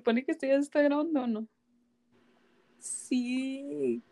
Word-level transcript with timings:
supone 0.00 0.24
que 0.24 0.32
esto 0.32 0.46
ya 0.46 0.54
se 0.54 0.62
está 0.62 0.80
grabando 0.80 1.22
o 1.22 1.26
no. 1.26 1.46
Sí. 2.78 4.02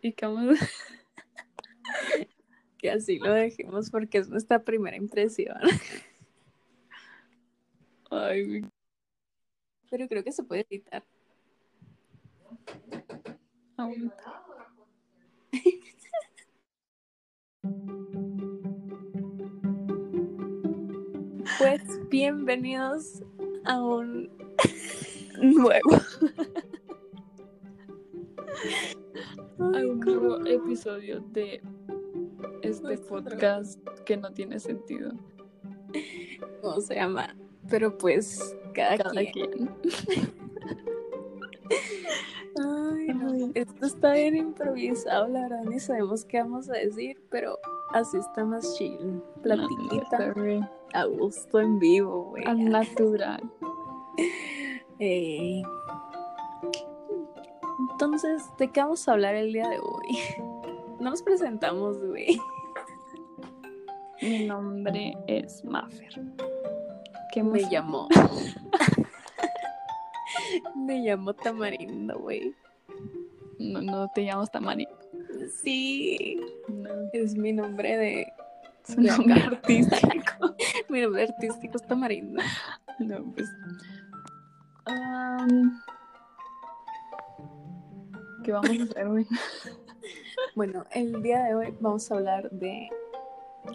Y 0.00 0.12
que 0.14 0.24
vamos 0.24 0.58
Que 2.78 2.90
así 2.90 3.18
lo 3.18 3.34
dejemos 3.34 3.90
porque 3.90 4.16
es 4.18 4.30
nuestra 4.30 4.64
primera 4.64 4.96
impresión. 4.96 5.58
Ay, 8.10 8.46
güey. 8.46 8.64
Pero 9.90 10.08
creo 10.08 10.24
que 10.24 10.32
se 10.32 10.42
puede 10.42 10.66
editar. 10.70 11.04
aguanta. 13.76 14.42
Pues 21.58 21.82
bienvenidos 22.10 23.22
a 23.64 23.82
un 23.82 24.35
nuevo. 25.40 25.90
a 29.58 29.62
un 29.62 30.00
nuevo 30.00 30.46
episodio 30.46 31.20
de 31.32 31.60
este 32.62 32.98
podcast 32.98 33.80
que 34.04 34.16
no 34.16 34.32
tiene 34.32 34.58
sentido. 34.60 35.12
¿Cómo 36.62 36.80
se 36.80 36.94
llama? 36.94 37.36
Pero 37.68 37.96
pues 37.96 38.56
cada, 38.74 38.96
Cada 38.98 39.12
quien. 39.12 39.32
quien. 39.32 39.70
Ay, 42.58 43.08
no. 43.08 43.32
Ay. 43.32 43.52
Esto 43.54 43.86
está 43.86 44.12
bien 44.12 44.36
improvisado, 44.36 45.28
la 45.28 45.42
verdad, 45.42 45.64
ni 45.64 45.78
sabemos 45.80 46.24
qué 46.24 46.38
vamos 46.38 46.68
a 46.70 46.74
decir, 46.74 47.20
pero 47.30 47.58
así 47.92 48.16
está 48.18 48.44
más 48.44 48.76
chill. 48.76 49.22
Platiquita 49.42 50.34
No, 50.34 50.70
a 50.92 51.04
gusto 51.04 51.60
en 51.60 51.78
vivo, 51.78 52.30
güey. 52.30 52.44
Al 52.46 52.64
natural. 52.64 53.42
Eh, 54.98 55.62
Entonces, 57.92 58.42
¿de 58.58 58.68
qué 58.70 58.80
vamos 58.80 59.08
a 59.08 59.12
hablar 59.12 59.34
el 59.34 59.52
día 59.52 59.68
de 59.68 59.78
hoy? 59.78 60.18
No 60.98 61.10
nos 61.10 61.22
presentamos, 61.22 61.98
güey. 62.02 62.40
Mi 64.22 64.46
nombre 64.46 65.14
es 65.26 65.62
Maffer. 65.62 66.22
¿Qué 67.34 67.42
Me 67.42 67.68
llamó. 67.68 68.08
Me 70.74 71.04
llamó 71.04 71.34
Tamarindo, 71.34 72.18
güey. 72.18 72.54
No, 73.58 73.82
no 73.82 74.10
te 74.14 74.24
llamas 74.24 74.50
Tamari. 74.50 74.88
Sí, 75.62 76.40
No. 76.68 76.88
es 77.12 77.36
mi 77.36 77.52
nombre 77.52 77.94
de. 77.98 78.32
De 78.96 79.02
nombre 79.02 79.40
artístico. 79.46 80.54
Mi 80.88 81.02
nombre 81.02 81.24
artístico 81.24 81.76
es 81.76 81.86
Tamarindo. 81.86 82.42
No, 83.00 83.22
pues. 83.34 83.50
¿Qué 88.44 88.52
vamos 88.52 88.70
a 88.70 88.82
hacer, 88.84 89.08
güey? 89.08 89.26
Bueno, 90.54 90.84
el 90.92 91.22
día 91.22 91.42
de 91.44 91.54
hoy 91.54 91.74
vamos 91.80 92.10
a 92.10 92.14
hablar 92.14 92.50
de. 92.50 92.88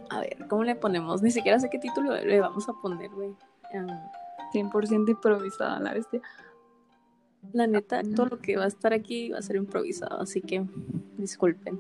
A 0.10 0.22
ver, 0.22 0.48
¿cómo 0.48 0.64
le 0.64 0.76
ponemos? 0.76 1.22
Ni 1.22 1.30
siquiera 1.30 1.60
sé 1.60 1.70
qué 1.70 1.78
título 1.78 2.16
le 2.16 2.40
vamos 2.40 2.68
a 2.70 2.74
poner, 2.74 3.12
güey. 3.12 3.36
Ah, 3.76 4.12
100% 4.52 5.10
improvisada 5.10 5.80
la 5.80 5.94
bestia. 5.94 6.22
la 7.54 7.68
neta, 7.68 8.02
todo 8.16 8.28
lo 8.28 8.40
que 8.40 8.58
va 8.58 8.64
a 8.64 8.68
estar 8.68 8.94
aquí 8.94 9.30
va 9.30 9.40
a 9.40 9.42
ser 9.44 9.58
improvisado, 9.58 10.22
así 10.22 10.42
que 10.42 10.66
disculpen. 11.18 11.80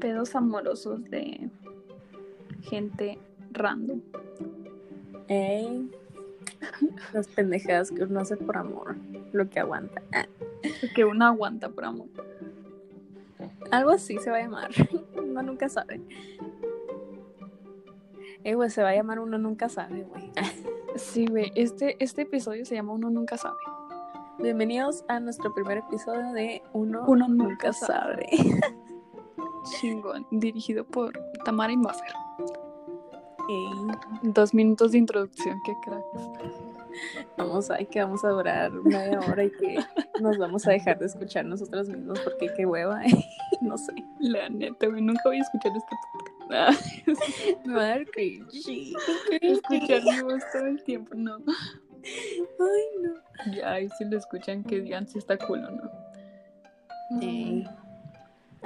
Pedos 0.00 0.36
amorosos 0.36 1.02
de 1.04 1.50
gente 2.62 3.18
random. 3.52 4.00
ey, 5.26 5.90
las 7.12 7.26
pendejadas 7.28 7.90
que 7.90 8.02
uno 8.04 8.20
hace 8.20 8.36
por 8.36 8.56
amor, 8.56 8.96
lo 9.32 9.48
que 9.48 9.60
aguanta. 9.60 10.02
Ah, 10.12 10.26
Que 10.94 11.04
uno 11.04 11.24
aguanta 11.26 11.68
por 11.68 11.84
amor. 11.84 12.08
algo 13.70 13.90
así 13.90 14.18
se 14.18 14.30
va 14.30 14.38
a 14.38 14.40
llamar. 14.42 14.70
Uno 15.16 15.42
nunca 15.42 15.68
sabe. 15.68 16.00
Eh, 18.44 18.54
güey, 18.54 18.70
se 18.70 18.82
va 18.82 18.90
a 18.90 18.94
llamar 18.94 19.18
uno 19.20 19.36
nunca 19.38 19.68
sabe, 19.68 20.02
güey. 20.04 20.32
Sí, 20.96 21.26
güey. 21.26 21.52
Este, 21.54 21.96
este 22.02 22.22
episodio 22.22 22.64
se 22.64 22.74
llama 22.74 22.92
Uno 22.92 23.08
Nunca 23.10 23.36
Sabe. 23.36 23.56
Bienvenidos 24.40 25.04
a 25.06 25.20
nuestro 25.20 25.54
primer 25.54 25.78
episodio 25.78 26.32
de 26.32 26.60
Uno, 26.72 27.04
Uno 27.06 27.28
nunca, 27.28 27.44
Nunca 27.44 27.72
sabe. 27.72 28.26
Chingón. 29.80 30.26
Dirigido 30.32 30.84
por 30.84 31.12
Tamara 31.44 31.72
y 31.72 31.76
Dos 34.22 34.52
minutos 34.52 34.92
de 34.92 34.98
introducción. 34.98 35.60
Qué 35.64 35.72
cracks. 35.82 36.04
vamos 37.36 37.70
a 37.70 37.78
que 37.78 38.00
vamos 38.00 38.24
a 38.24 38.28
durar 38.28 38.70
media 38.72 39.20
hora 39.20 39.44
y 39.44 39.50
que 39.50 39.78
nos 40.20 40.36
vamos 40.36 40.66
a 40.66 40.72
dejar 40.72 40.98
de 40.98 41.06
escuchar 41.06 41.44
nosotros 41.44 41.88
mismos 41.88 42.20
porque 42.20 42.52
qué 42.56 42.66
hueva, 42.66 43.00
no 43.60 43.78
sé. 43.78 43.92
La 44.20 44.48
neta, 44.48 44.86
güey. 44.86 45.00
Nunca 45.00 45.22
voy 45.24 45.38
a 45.38 45.42
escuchar 45.42 45.72
este 45.76 45.96
podcast. 46.12 47.66
Me 47.66 47.74
va 47.74 47.80
a 47.80 47.88
dar 47.88 48.06
cringe. 48.06 48.94
escuchar 49.40 50.02
mi 50.04 50.22
voz 50.22 50.42
todo 50.52 50.66
el 50.66 50.82
tiempo. 50.84 51.14
No. 51.14 51.36
Ay, 52.04 53.02
no. 53.02 53.54
Ya, 53.54 53.72
ahí 53.72 53.88
si 53.96 54.04
lo 54.04 54.18
escuchan 54.18 54.62
que 54.62 54.80
digan 54.80 55.08
si 55.08 55.18
está 55.18 55.38
cool 55.38 55.64
o 55.64 55.70
no. 55.70 55.90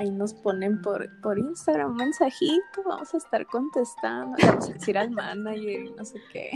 Ahí 0.02 0.10
nos 0.10 0.34
ponen 0.34 0.82
por, 0.82 1.08
por 1.20 1.38
Instagram 1.38 1.92
un 1.92 1.96
mensajito, 1.96 2.82
vamos 2.84 3.14
a 3.14 3.16
estar 3.16 3.46
contestando, 3.46 4.36
vamos 4.42 4.68
a 4.68 4.72
decir 4.72 4.98
al 4.98 5.10
manager 5.10 5.84
y 5.84 5.90
no 5.92 6.04
sé 6.04 6.20
qué. 6.32 6.50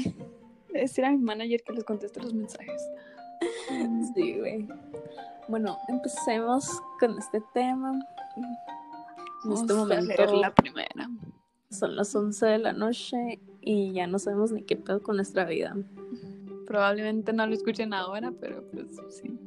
Es 0.74 0.98
ir 0.98 1.04
a 1.04 1.10
mi 1.10 1.18
manager 1.18 1.62
que 1.62 1.72
les 1.72 1.84
conteste 1.84 2.20
los 2.20 2.34
mensajes. 2.34 2.82
Sí, 4.14 4.38
güey. 4.38 4.68
Bueno, 5.48 5.78
empecemos 5.88 6.82
con 6.98 7.18
este 7.18 7.40
tema. 7.54 7.92
En 9.44 9.52
este 9.52 9.64
Vamos 9.64 9.70
a 9.70 9.74
momento 9.74 10.06
leer 10.06 10.32
la 10.32 10.54
primera. 10.54 11.08
son 11.70 11.96
las 11.96 12.14
11 12.14 12.46
de 12.46 12.58
la 12.58 12.72
noche 12.72 13.40
y 13.60 13.92
ya 13.92 14.06
no 14.06 14.18
sabemos 14.18 14.52
ni 14.52 14.62
qué 14.62 14.76
pedo 14.76 15.02
con 15.02 15.16
nuestra 15.16 15.44
vida. 15.44 15.76
Probablemente 16.66 17.32
no 17.32 17.46
lo 17.46 17.54
escuchen 17.54 17.94
ahora, 17.94 18.32
pero 18.40 18.64
pues 18.70 18.86
sí. 19.08 19.38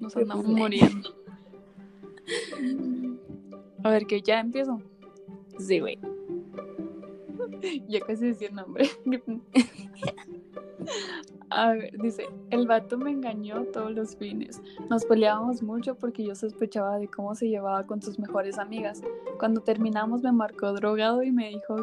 Nos 0.00 0.16
andamos 0.16 0.46
pues, 0.46 0.56
muriendo. 0.56 1.14
A 3.84 3.90
ver, 3.90 4.06
que 4.06 4.22
ya 4.22 4.40
empiezo. 4.40 4.80
Sí, 5.58 5.80
güey. 5.80 5.98
Ya 7.88 8.00
casi 8.00 8.26
decía 8.26 8.48
el 8.48 8.56
nombre. 8.56 8.90
A 11.50 11.72
ver, 11.72 11.96
dice, 11.98 12.26
el 12.50 12.66
vato 12.66 12.96
me 12.96 13.10
engañó 13.10 13.64
todos 13.66 13.92
los 13.92 14.16
fines. 14.16 14.60
Nos 14.88 15.04
peleábamos 15.04 15.62
mucho 15.62 15.94
porque 15.94 16.24
yo 16.24 16.34
sospechaba 16.34 16.98
de 16.98 17.08
cómo 17.08 17.34
se 17.34 17.48
llevaba 17.48 17.86
con 17.86 18.00
sus 18.00 18.18
mejores 18.18 18.58
amigas. 18.58 19.02
Cuando 19.38 19.60
terminamos 19.60 20.22
me 20.22 20.32
marcó 20.32 20.72
drogado 20.72 21.22
y 21.22 21.30
me 21.30 21.50
dijo 21.50 21.76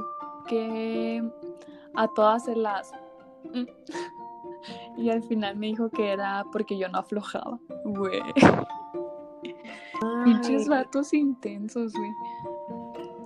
que 0.48 1.24
a 1.96 2.08
todas 2.10 2.46
se 2.46 2.56
las... 2.56 2.92
Y 4.98 5.10
al 5.10 5.24
final 5.24 5.56
me 5.56 5.68
dijo 5.68 5.90
que 5.90 6.10
era 6.12 6.44
porque 6.52 6.78
yo 6.78 6.90
no 6.90 7.00
aflojaba. 7.00 7.58
Güey. 7.86 8.22
Pinches 10.24 10.68
vatos 10.68 11.14
intensos, 11.14 11.94
güey. 11.94 12.12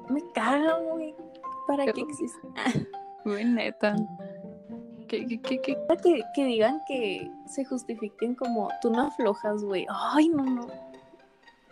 me 0.09 0.21
caga, 0.33 0.77
güey. 0.79 1.15
¿Para 1.67 1.85
qué 1.85 1.93
Pero- 1.93 2.07
existe? 2.09 2.39
Güey, 3.25 3.45
neta. 3.45 3.95
¿Qué, 5.07 5.25
qué, 5.27 5.39
qué, 5.41 5.61
qué? 5.61 5.77
Que, 6.03 6.23
que 6.35 6.45
digan 6.45 6.81
que 6.87 7.29
se 7.47 7.63
justifiquen 7.63 8.35
como 8.35 8.69
tú 8.81 8.89
no 8.89 9.03
aflojas, 9.03 9.63
güey. 9.63 9.85
Ay, 9.89 10.27
no, 10.29 10.44
no. 10.44 10.68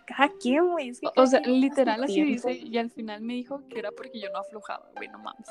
Cada 0.05 0.29
quien, 0.39 0.69
güey. 0.69 0.89
es 0.89 0.99
que 1.01 1.07
O 1.15 1.25
sea, 1.25 1.39
literal 1.41 2.03
así 2.03 2.13
tiempo. 2.13 2.47
dice, 2.47 2.53
y 2.53 2.77
al 2.77 2.89
final 2.91 3.21
me 3.21 3.33
dijo 3.33 3.61
que 3.69 3.79
era 3.79 3.89
porque 3.91 4.19
yo 4.19 4.29
no 4.31 4.39
aflojaba, 4.39 4.89
güey, 4.95 5.09
no 5.09 5.19
mames. 5.19 5.47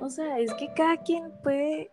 O 0.00 0.10
sea, 0.10 0.38
es 0.38 0.52
que 0.54 0.72
cada 0.74 0.98
quien 0.98 1.32
puede 1.42 1.90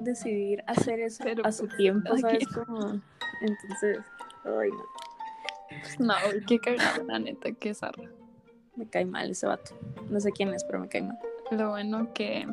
decidir 0.00 0.64
hacer 0.66 1.00
eso 1.00 1.22
Pero, 1.22 1.44
a 1.44 1.52
su 1.52 1.66
pues, 1.66 1.76
tiempo, 1.76 2.16
¿sabes? 2.16 2.46
Como... 2.48 2.80
Entonces, 3.42 3.98
ay, 4.44 4.70
no. 4.70 4.84
No, 5.98 6.14
güey, 6.24 6.44
qué 6.46 6.58
cagada, 6.58 7.02
la 7.04 7.18
neta, 7.18 7.52
qué 7.52 7.74
zarra. 7.74 8.10
Me 8.76 8.86
cae 8.86 9.04
mal 9.04 9.30
ese 9.30 9.46
vato. 9.46 9.72
No 10.08 10.20
sé 10.20 10.32
quién 10.32 10.52
es, 10.54 10.64
pero 10.64 10.80
me 10.80 10.88
cae 10.88 11.02
mal. 11.02 11.18
Lo 11.50 11.70
bueno 11.70 12.12
que, 12.14 12.46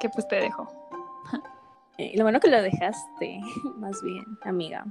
que 0.00 0.08
pues 0.08 0.26
te 0.28 0.36
dejo. 0.36 0.68
Eh, 1.98 2.12
lo 2.14 2.24
bueno 2.24 2.40
que 2.40 2.50
lo 2.50 2.60
dejaste, 2.60 3.40
más 3.78 4.02
bien, 4.02 4.22
amiga. 4.42 4.84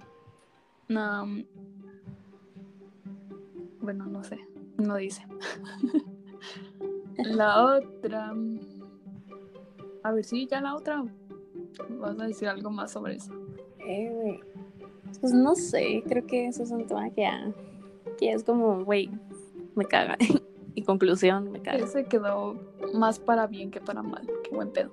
No, 0.87 1.27
mm, 1.27 1.45
bueno, 3.79 4.07
no 4.07 4.23
sé, 4.23 4.39
no 4.77 4.95
dice. 4.95 5.23
la 7.17 7.63
otra. 7.63 8.33
A 10.01 10.11
ver, 10.11 10.23
sí, 10.23 10.47
ya 10.49 10.61
la 10.61 10.73
otra. 10.73 11.03
Vas 11.89 12.19
a 12.19 12.25
decir 12.25 12.47
algo 12.47 12.71
más 12.71 12.91
sobre 12.91 13.17
eso. 13.17 13.31
Eh. 13.87 14.39
Pues 15.19 15.33
no 15.33 15.55
sé, 15.55 16.03
creo 16.07 16.25
que 16.25 16.47
eso 16.47 16.63
es 16.63 16.71
un 16.71 16.85
tema 16.85 17.09
que 17.09 17.21
ya, 17.21 17.51
que 18.17 18.27
ya 18.27 18.31
es 18.33 18.43
como, 18.43 18.83
güey, 18.83 19.09
me 19.75 19.85
caga. 19.85 20.17
Y 20.77 20.81
conclusión, 20.81 21.53
me 21.53 21.61
cae. 21.61 21.81
Ese 21.81 22.03
quedó 22.03 22.55
más 22.93 23.17
para 23.17 23.47
bien 23.47 23.71
que 23.71 23.79
para 23.79 24.03
mal. 24.03 24.29
Qué 24.43 24.53
buen 24.53 24.73
pedo. 24.73 24.91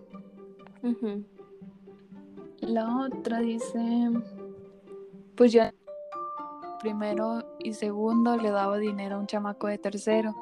La 2.60 2.98
otra 2.98 3.40
dice, 3.40 4.08
pues 5.34 5.52
yo 5.52 5.62
primero 6.80 7.44
y 7.58 7.72
segundo 7.72 8.36
le 8.36 8.50
daba 8.50 8.78
dinero 8.78 9.16
a 9.16 9.18
un 9.18 9.26
chamaco 9.26 9.66
de 9.66 9.78
tercero 9.78 10.36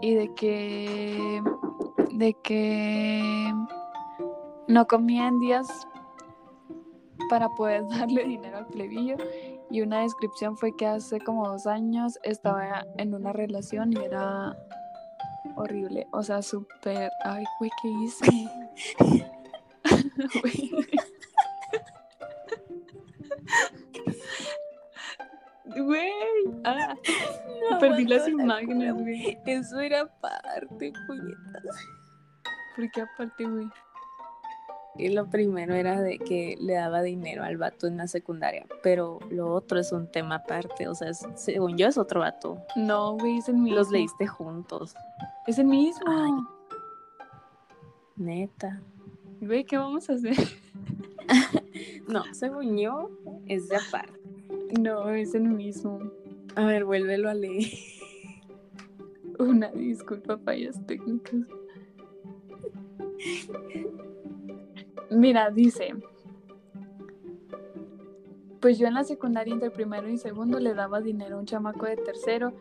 y 0.00 0.14
de 0.14 0.34
que 0.34 1.40
de 2.12 2.34
que 2.42 3.52
no 4.66 4.86
comía 4.86 5.28
en 5.28 5.38
días 5.40 5.86
para 7.30 7.48
poder 7.48 7.86
darle 7.88 8.24
dinero 8.24 8.58
al 8.58 8.66
plebillo 8.66 9.16
y 9.70 9.80
una 9.80 10.02
descripción 10.02 10.56
fue 10.56 10.76
que 10.76 10.86
hace 10.86 11.18
como 11.20 11.48
dos 11.48 11.66
años 11.66 12.18
estaba 12.24 12.84
en 12.98 13.14
una 13.14 13.32
relación 13.32 13.92
y 13.92 13.96
era 14.04 14.54
horrible, 15.56 16.06
o 16.12 16.22
sea, 16.22 16.42
súper, 16.42 17.10
ay, 17.24 17.44
güey, 17.58 17.70
¿qué 17.80 17.88
hice? 17.88 18.26
Güey. 25.76 26.10
Ah, 26.64 26.94
No 27.70 27.78
perdí 27.78 28.04
las 28.06 28.28
imágenes, 28.28 28.92
güey. 28.94 29.38
Eso 29.46 29.78
era 29.80 30.06
parte, 30.06 30.92
puñetas. 31.06 31.76
Porque 32.74 33.02
aparte, 33.02 33.44
güey. 33.44 33.68
Y 34.96 35.08
lo 35.10 35.26
primero 35.30 35.74
era 35.74 36.00
de 36.02 36.18
que 36.18 36.56
le 36.60 36.74
daba 36.74 37.00
dinero 37.02 37.42
al 37.44 37.56
vato 37.56 37.86
en 37.86 37.96
la 37.96 38.06
secundaria, 38.08 38.66
pero 38.82 39.18
lo 39.30 39.52
otro 39.54 39.78
es 39.78 39.92
un 39.92 40.10
tema 40.10 40.36
aparte, 40.36 40.88
o 40.88 40.94
sea, 40.94 41.08
es- 41.10 41.26
según 41.36 41.76
yo 41.78 41.86
es 41.86 41.96
otro 41.96 42.20
vato. 42.20 42.58
No, 42.76 43.16
güey, 43.16 43.38
es 43.38 43.48
el 43.48 43.56
mismo. 43.56 43.76
Los 43.78 43.90
leíste 43.90 44.26
juntos, 44.26 44.94
Es 45.46 45.58
el 45.58 45.66
mismo. 45.66 46.02
Ay. 46.06 46.32
neta. 48.16 48.80
Güey, 49.40 49.64
¿qué 49.64 49.78
vamos 49.78 50.08
a 50.10 50.14
hacer? 50.14 50.36
No, 52.08 52.24
según 52.34 52.76
yo 52.76 53.08
es 53.46 53.68
de 53.68 53.76
aparte. 53.76 54.18
No, 54.80 55.08
es 55.10 55.32
el 55.36 55.44
mismo. 55.44 56.00
A 56.56 56.64
ver, 56.64 56.84
vuélvelo 56.84 57.30
a 57.30 57.34
leer. 57.34 57.70
Una 59.38 59.70
disculpa, 59.70 60.36
fallas 60.38 60.84
técnicas. 60.86 61.40
Mira, 65.10 65.50
dice. 65.50 65.94
Pues 68.60 68.78
yo 68.78 68.86
en 68.86 68.94
la 68.94 69.04
secundaria 69.04 69.54
entre 69.54 69.70
primero 69.70 70.08
y 70.08 70.18
segundo 70.18 70.60
le 70.60 70.74
daba 70.74 71.00
dinero 71.00 71.36
a 71.36 71.40
un 71.40 71.46
chamaco 71.46 71.86
de 71.86 71.96
tercero 71.96 72.52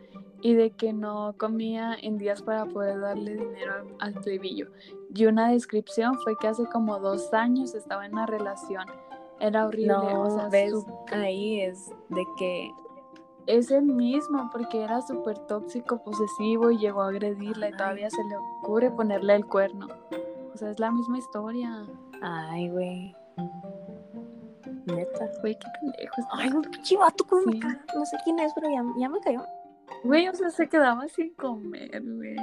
y 0.42 0.54
de 0.54 0.72
que 0.72 0.94
no 0.94 1.36
comía 1.38 1.96
en 2.02 2.18
días 2.18 2.42
para 2.42 2.66
poder 2.66 3.02
darle 3.02 3.36
dinero 3.36 3.74
al, 4.00 4.16
al 4.16 4.22
plebillo. 4.22 4.68
Y 5.14 5.26
una 5.26 5.52
descripción 5.52 6.18
fue 6.24 6.38
que 6.38 6.48
hace 6.48 6.66
como 6.66 7.00
dos 7.00 7.34
años 7.34 7.76
estaba 7.76 8.06
en 8.06 8.14
una 8.14 8.26
relación. 8.26 8.86
Era 9.40 9.66
horrible. 9.66 9.88
No, 9.94 10.24
o 10.24 10.30
sea, 10.30 10.50
ves, 10.50 10.74
ahí 11.12 11.62
es 11.62 11.90
de 12.10 12.24
que 12.38 12.72
es 13.48 13.72
el 13.72 13.86
mismo 13.86 14.50
porque 14.52 14.84
era 14.84 15.02
súper 15.02 15.40
tóxico, 15.40 16.04
posesivo 16.04 16.72
y 16.72 16.78
llegó 16.78 17.02
a 17.02 17.10
agredirla 17.10 17.70
y 17.70 17.72
todavía 17.72 18.10
se 18.10 18.24
le 18.26 18.38
ocurre 18.38 18.92
ponerle 18.92 19.36
el 19.36 19.46
cuerno. 19.46 19.88
O 20.54 20.58
sea, 20.58 20.70
es 20.70 20.80
la 20.80 20.92
misma 20.92 21.18
historia. 21.18 21.86
Ay, 22.22 22.70
güey. 22.70 23.16
Neta. 24.86 25.30
Güey, 25.42 25.58
qué 25.58 25.68
pendejo. 25.80 26.14
está. 26.18 26.30
Ay, 26.34 26.50
güey, 26.50 26.70
pinche 26.70 26.98
vato, 26.98 27.26
me 27.46 27.54
Sí. 27.54 27.60
No 27.96 28.06
sé 28.06 28.18
quién 28.24 28.40
es, 28.40 28.54
pero 28.54 28.70
ya, 28.70 28.84
ya 28.98 29.10
me 29.10 29.20
cayó. 29.20 29.44
Güey, 30.04 30.28
o 30.28 30.34
sea, 30.34 30.50
se 30.50 30.68
quedaba 30.68 31.08
sin 31.08 31.34
comer, 31.36 32.02
güey. 32.04 32.38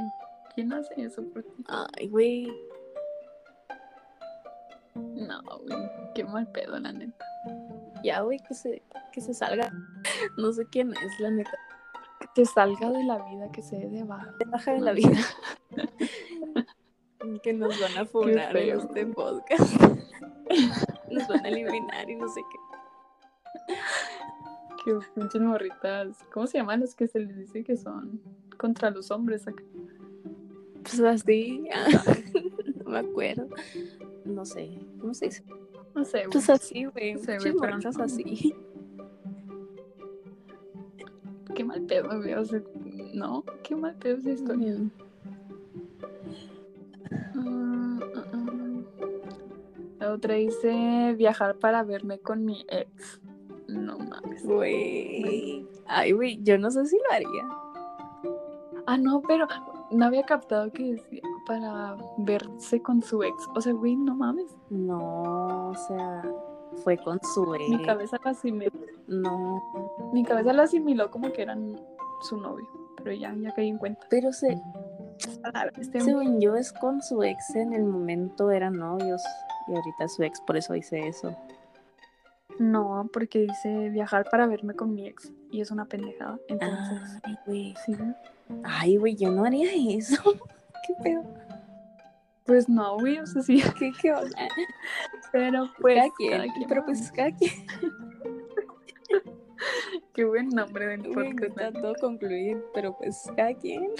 ¿Quién 0.54 0.72
hace 0.72 0.94
eso 1.02 1.22
por 1.32 1.42
ti? 1.42 1.64
Ay, 1.68 2.08
güey. 2.08 2.52
No, 4.94 5.42
güey. 5.42 5.90
Qué 6.14 6.24
mal 6.24 6.46
pedo, 6.52 6.78
la 6.78 6.92
neta. 6.92 7.24
Ya, 8.02 8.20
güey, 8.20 8.38
que 8.40 8.54
se, 8.54 8.82
que 9.12 9.20
se 9.20 9.34
salga. 9.34 9.70
No 10.38 10.52
sé 10.52 10.66
quién 10.66 10.92
es, 10.92 11.20
la 11.20 11.30
neta. 11.30 11.58
Que 12.20 12.28
te 12.34 12.44
salga 12.46 12.90
de 12.90 13.04
la 13.04 13.18
vida, 13.28 13.50
que 13.52 13.62
se 13.62 13.76
dé 13.76 13.88
de 13.88 14.04
baja. 14.04 14.32
Te 14.38 14.44
baja 14.46 14.72
de 14.72 14.80
la 14.80 14.92
vida. 14.92 15.18
que 17.46 17.52
nos 17.52 17.80
van 17.80 17.96
a 17.96 18.04
funar 18.04 18.56
en 18.56 18.76
este 18.76 19.06
podcast. 19.06 19.80
Nos 21.12 21.28
van 21.28 21.44
a 21.44 21.48
eliminar 21.48 22.10
y 22.10 22.16
no 22.16 22.28
sé 22.28 22.40
qué. 22.50 23.74
Qué 24.84 24.98
pinches 25.14 25.40
morritas. 25.40 26.24
¿Cómo 26.32 26.48
se 26.48 26.58
llaman 26.58 26.80
los 26.80 26.96
que 26.96 27.06
se 27.06 27.20
les 27.20 27.36
dice 27.36 27.62
que 27.62 27.76
son 27.76 28.20
contra 28.56 28.90
los 28.90 29.12
hombres 29.12 29.46
acá? 29.46 29.62
Pues 30.82 30.98
así. 30.98 31.68
ah, 31.72 31.86
no 32.84 32.90
me 32.90 32.98
acuerdo. 32.98 33.46
No 34.24 34.44
sé. 34.44 34.80
¿Cómo 34.98 35.14
se 35.14 35.26
dice? 35.26 35.44
No 35.94 36.04
sé, 36.04 36.18
güey. 36.18 36.30
Pues 36.32 36.50
así, 36.50 36.84
güey. 36.86 37.14
No 37.14 37.20
sé, 37.20 37.38
güey, 37.38 37.54
no. 37.54 38.02
así. 38.02 38.54
Qué 41.54 41.62
mal 41.62 41.82
pedo, 41.82 42.08
güey. 42.08 42.34
O 42.34 42.44
sea, 42.44 42.60
no, 43.14 43.44
qué 43.62 43.76
mal 43.76 43.94
pedo 43.94 44.16
esa 44.16 44.30
historia. 44.30 44.72
Mm, 44.72 44.90
otra 50.16 50.34
dice 50.34 51.14
viajar 51.16 51.56
para 51.56 51.82
verme 51.82 52.18
con 52.18 52.44
mi 52.44 52.64
ex. 52.68 53.20
No 53.68 53.98
mames. 53.98 54.44
Güey. 54.44 55.66
Ay, 55.86 56.12
güey, 56.12 56.42
yo 56.42 56.58
no 56.58 56.70
sé 56.70 56.86
si 56.86 56.96
lo 56.96 57.14
haría. 57.14 57.48
Ah, 58.86 58.96
no, 58.98 59.20
pero 59.22 59.46
no 59.90 60.04
había 60.06 60.22
captado 60.24 60.70
que 60.72 60.92
decía 60.92 61.22
para 61.46 61.96
verse 62.18 62.80
con 62.80 63.02
su 63.02 63.22
ex. 63.22 63.34
O 63.54 63.60
sea, 63.60 63.72
güey, 63.72 63.96
no 63.96 64.14
mames. 64.14 64.56
No, 64.70 65.70
o 65.70 65.74
sea, 65.74 66.22
fue 66.84 66.96
con 66.98 67.18
su 67.34 67.54
ex. 67.54 67.68
Mi 67.68 67.82
cabeza 67.84 68.18
lo 68.22 68.30
asimiló, 68.30 68.70
No, 69.08 69.62
mi 70.12 70.24
cabeza 70.24 70.52
lo 70.52 70.62
asimiló 70.62 71.10
como 71.10 71.32
que 71.32 71.42
eran 71.42 71.80
su 72.22 72.36
novio. 72.36 72.66
Pero 73.02 73.12
ya, 73.12 73.34
ya 73.34 73.54
caí 73.54 73.68
en 73.68 73.78
cuenta. 73.78 74.06
pero 74.10 74.32
se, 74.32 74.60
Este, 75.78 76.00
según 76.00 76.40
yo 76.40 76.56
es 76.56 76.72
con 76.72 77.02
su 77.02 77.22
ex 77.22 77.54
en 77.54 77.72
el 77.72 77.84
momento 77.84 78.50
eran 78.50 78.74
novios 78.74 79.22
y 79.68 79.74
ahorita 79.74 80.08
su 80.08 80.22
ex 80.22 80.40
por 80.40 80.56
eso 80.56 80.72
dice 80.74 81.06
eso. 81.06 81.36
No, 82.58 83.08
porque 83.12 83.40
dice 83.40 83.90
viajar 83.90 84.26
para 84.30 84.46
verme 84.46 84.74
con 84.74 84.94
mi 84.94 85.06
ex. 85.06 85.32
Y 85.50 85.60
es 85.60 85.70
una 85.70 85.84
pendejada. 85.84 86.38
Entonces, 86.48 87.20
Ay, 87.22 87.38
güey. 87.46 87.74
sí. 87.84 87.96
Ay, 88.64 88.96
güey, 88.96 89.14
yo 89.14 89.30
no 89.30 89.44
haría 89.44 89.70
eso. 89.96 90.22
¿Qué 90.86 90.94
pedo? 91.02 91.22
Pues 92.44 92.68
no, 92.68 92.98
güey, 92.98 93.18
o 93.18 93.26
sea, 93.26 93.42
sí. 93.42 93.62
¿Qué, 93.78 93.92
qué 94.00 94.12
onda? 94.12 94.48
Pero 95.32 95.68
pues. 95.80 95.96
cada 95.96 96.10
quien. 96.16 96.30
cada 96.30 96.44
quien, 96.54 96.68
pero 96.68 96.84
pues 96.84 97.12
cada 97.12 97.32
quien. 97.32 97.52
Qué 100.12 100.24
buen 100.24 100.48
nombre 100.48 100.86
del 100.86 101.02
podcast. 101.02 101.42
está 101.42 101.72
todo 101.72 101.94
concluir, 102.00 102.62
pero 102.72 102.96
pues 102.96 103.30
cada 103.36 103.52
quien. 103.54 103.90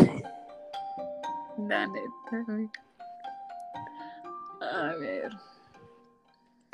La 1.59 1.87
neta, 1.87 2.45
güey. 2.47 2.71
A 4.61 4.95
ver. 4.99 5.31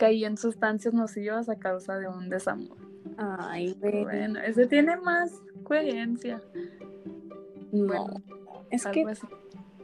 Caí 0.03 0.25
en 0.25 0.37
sustancias 0.37 0.93
nocivas 0.93 1.49
a 1.49 1.55
causa 1.55 1.97
de 1.97 2.09
un 2.09 2.29
desamor. 2.29 2.77
Ay, 3.17 3.77
güey. 3.81 4.03
Bueno, 4.03 4.41
ese 4.41 4.67
tiene 4.67 4.97
más 4.97 5.41
coherencia. 5.63 6.43
no. 7.71 7.87
Bueno, 7.87 8.23
es 8.73 8.85
que, 8.87 9.05
así. 9.05 9.25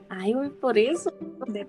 ay, 0.08 0.32
güey, 0.32 0.50
por 0.50 0.76
eso. 0.76 1.12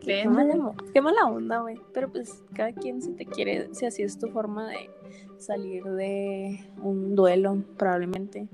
Qué 0.02 0.28
mala, 0.28 0.56
Depende. 0.56 0.84
qué 0.92 1.00
mala 1.00 1.26
onda, 1.28 1.60
güey. 1.60 1.80
Pero 1.94 2.12
pues 2.12 2.44
cada 2.56 2.74
quien 2.74 3.04
si 3.04 3.12
te 3.12 3.24
quiere, 3.28 3.70
si 3.76 3.86
así 3.86 4.02
es 4.02 4.18
tu 4.18 4.30
forma 4.30 4.68
de 4.68 4.90
salir 5.38 5.84
de 5.84 6.60
un 6.82 7.14
duelo, 7.14 7.64
probablemente. 7.78 8.50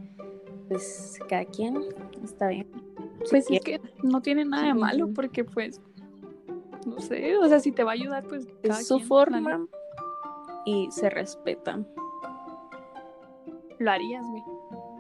Pues 0.68 1.18
cada 1.30 1.46
quien 1.46 1.78
está 2.22 2.50
bien. 2.50 2.68
Si 3.24 3.30
Pues 3.30 3.50
es 3.50 3.62
quiere, 3.62 3.80
que 3.80 3.94
no 4.04 4.22
tiene 4.22 4.44
nada 4.44 4.68
de 4.68 4.74
malo 4.74 5.14
porque 5.16 5.46
pues. 5.46 5.80
No 6.86 7.00
sé, 7.00 7.38
o 7.38 7.48
sea, 7.48 7.62
si 7.62 7.72
te 7.72 7.86
va 7.86 7.92
a 7.92 7.94
ayudar, 7.94 8.26
pues. 8.28 8.46
cada 8.62 8.82
es 8.82 8.88
su 8.88 8.98
quien, 8.98 9.08
forma 9.08 9.68
y 10.66 10.92
se 10.92 11.10
respeta. 11.10 11.78
neta. 11.78 11.90
Lo 13.80 13.92
harías, 13.92 14.26
güey. 14.28 14.44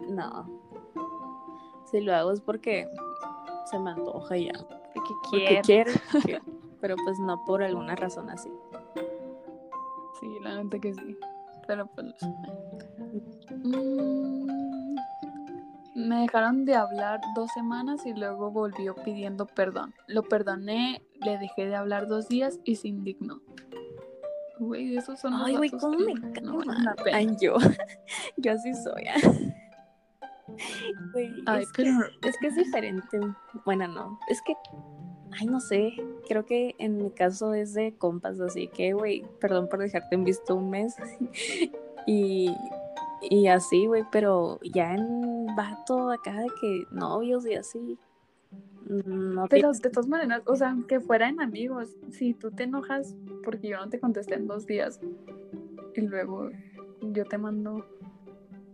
No. 0.09 0.49
Si 1.85 2.01
lo 2.01 2.15
hago 2.15 2.31
es 2.31 2.41
porque 2.41 2.87
se 3.69 3.79
me 3.79 3.91
antoja 3.91 4.37
ya. 4.37 4.53
Porque 4.93 5.13
Porque 5.29 5.61
quiero. 5.63 5.91
quiero. 6.23 6.43
Pero 6.81 6.95
pues 7.03 7.19
no 7.19 7.43
por 7.45 7.63
alguna 7.63 7.95
razón 7.95 8.29
así. 8.29 8.51
Sí, 10.19 10.27
la 10.41 10.61
neta 10.63 10.79
que 10.79 10.93
sí. 10.93 11.17
Pero 11.67 11.87
pues. 11.87 12.13
Mm, 13.63 14.95
me 15.95 16.21
dejaron 16.21 16.65
de 16.65 16.75
hablar 16.75 17.21
dos 17.35 17.49
semanas 17.53 18.05
y 18.05 18.13
luego 18.13 18.51
volvió 18.51 18.95
pidiendo 18.95 19.47
perdón. 19.47 19.93
Lo 20.07 20.23
perdoné, 20.23 21.01
le 21.23 21.37
dejé 21.37 21.65
de 21.65 21.75
hablar 21.75 22.07
dos 22.07 22.27
días 22.27 22.59
y 22.63 22.75
se 22.75 22.89
indignó. 22.89 23.41
Güey, 24.59 24.97
esos 24.97 25.19
son 25.19 25.33
los 25.33 25.41
Ay, 25.43 25.55
güey, 25.57 25.69
¿cómo 25.69 25.97
que 25.97 26.13
me 26.13 26.41
no. 26.41 26.61
Ay, 27.11 27.35
yo. 27.39 27.55
Yo 28.37 28.53
así 28.53 28.73
soy. 28.73 29.03
Güey, 31.11 31.31
Ay, 31.47 31.63
es, 31.63 31.71
que, 31.71 31.81
es 31.81 32.37
que 32.39 32.47
es 32.47 32.55
diferente. 32.55 33.19
Bueno, 33.65 33.87
no. 33.87 34.19
Es 34.29 34.41
que, 34.43 34.53
ay, 35.39 35.47
no 35.47 35.59
sé. 35.59 35.93
Creo 36.27 36.45
que 36.45 36.75
en 36.77 36.97
mi 36.97 37.11
caso 37.11 37.53
es 37.53 37.73
de 37.73 37.95
compas, 37.97 38.39
así 38.39 38.67
que, 38.67 38.93
güey, 38.93 39.25
perdón 39.41 39.67
por 39.67 39.79
dejarte 39.79 40.15
en 40.15 40.23
visto 40.23 40.55
un 40.55 40.69
mes. 40.69 40.95
y, 42.07 42.55
y 43.21 43.47
así, 43.47 43.87
güey, 43.87 44.03
pero 44.11 44.59
ya 44.61 44.93
en 44.93 45.47
vato 45.55 46.11
acá 46.11 46.39
de 46.39 46.47
que 46.61 46.83
novios 46.91 47.45
y 47.47 47.55
así. 47.55 47.97
No 48.87 49.47
Pero 49.47 49.69
tienes- 49.71 49.81
de 49.81 49.89
todas 49.89 50.07
maneras, 50.07 50.43
o 50.45 50.55
sea, 50.55 50.69
aunque 50.69 50.99
fueran 50.99 51.41
amigos, 51.41 51.95
si 52.11 52.33
tú 52.33 52.51
te 52.51 52.63
enojas 52.63 53.15
porque 53.43 53.69
yo 53.69 53.77
no 53.77 53.89
te 53.89 53.99
contesté 53.99 54.35
en 54.35 54.47
dos 54.47 54.65
días 54.67 54.99
y 55.95 56.01
luego 56.01 56.49
yo 57.01 57.25
te 57.25 57.37
mando. 57.37 57.85